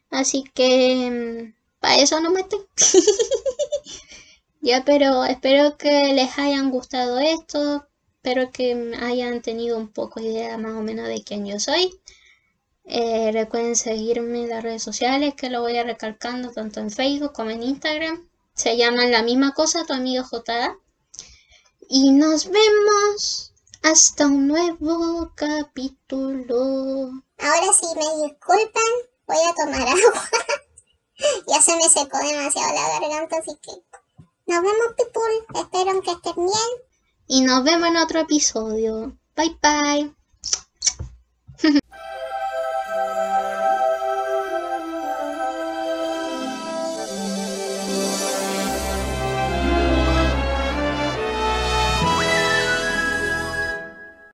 así 0.10 0.44
que 0.56 1.54
para 1.80 1.98
eso 1.98 2.20
no 2.20 2.32
me 2.32 2.40
estoy. 2.40 2.62
ya, 4.62 4.84
pero 4.84 5.24
espero 5.24 5.78
que 5.78 6.14
les 6.16 6.40
hayan 6.40 6.72
gustado 6.72 7.20
esto. 7.20 7.86
Espero 8.16 8.50
que 8.52 8.96
hayan 9.00 9.44
tenido 9.44 9.78
un 9.78 9.90
poco 9.90 10.20
idea 10.20 10.58
más 10.58 10.74
o 10.74 10.82
menos 10.82 11.08
de 11.08 11.24
quién 11.24 11.46
yo 11.46 11.60
soy. 11.60 11.92
Eh, 12.86 13.30
recuerden 13.32 13.76
seguirme 13.76 14.46
en 14.46 14.50
las 14.50 14.64
redes 14.64 14.82
sociales, 14.82 15.36
que 15.36 15.52
lo 15.52 15.62
voy 15.62 15.78
a 15.78 15.84
recalcando 15.84 16.50
tanto 16.50 16.80
en 16.80 16.90
Facebook 16.90 17.34
como 17.34 17.52
en 17.52 17.62
Instagram. 17.62 18.28
Se 18.56 18.78
llaman 18.78 19.12
la 19.12 19.22
misma 19.22 19.54
cosa, 19.54 19.86
tu 19.86 19.94
amigo 19.94 20.24
JA. 20.24 20.76
Y 21.96 22.10
nos 22.10 22.50
vemos 22.50 23.54
hasta 23.84 24.26
un 24.26 24.48
nuevo 24.48 25.32
capítulo. 25.36 27.12
Ahora 27.38 27.72
sí, 27.72 27.86
me 27.96 28.26
disculpan, 28.26 28.94
voy 29.28 29.38
a 29.38 29.54
tomar 29.54 29.82
agua. 29.90 30.30
ya 31.48 31.62
se 31.62 31.76
me 31.76 31.84
secó 31.84 32.18
demasiado 32.18 32.74
la 32.74 33.00
garganta, 33.00 33.38
así 33.38 33.56
que 33.62 33.74
nos 34.48 34.64
vemos, 34.64 34.96
people. 34.98 35.62
Espero 35.62 36.02
que 36.02 36.12
estén 36.14 36.36
bien. 36.36 36.72
Y 37.28 37.42
nos 37.42 37.64
vemos 37.64 37.88
en 37.90 37.98
otro 37.98 38.22
episodio. 38.22 39.16
Bye 39.36 39.60
bye. 39.62 40.16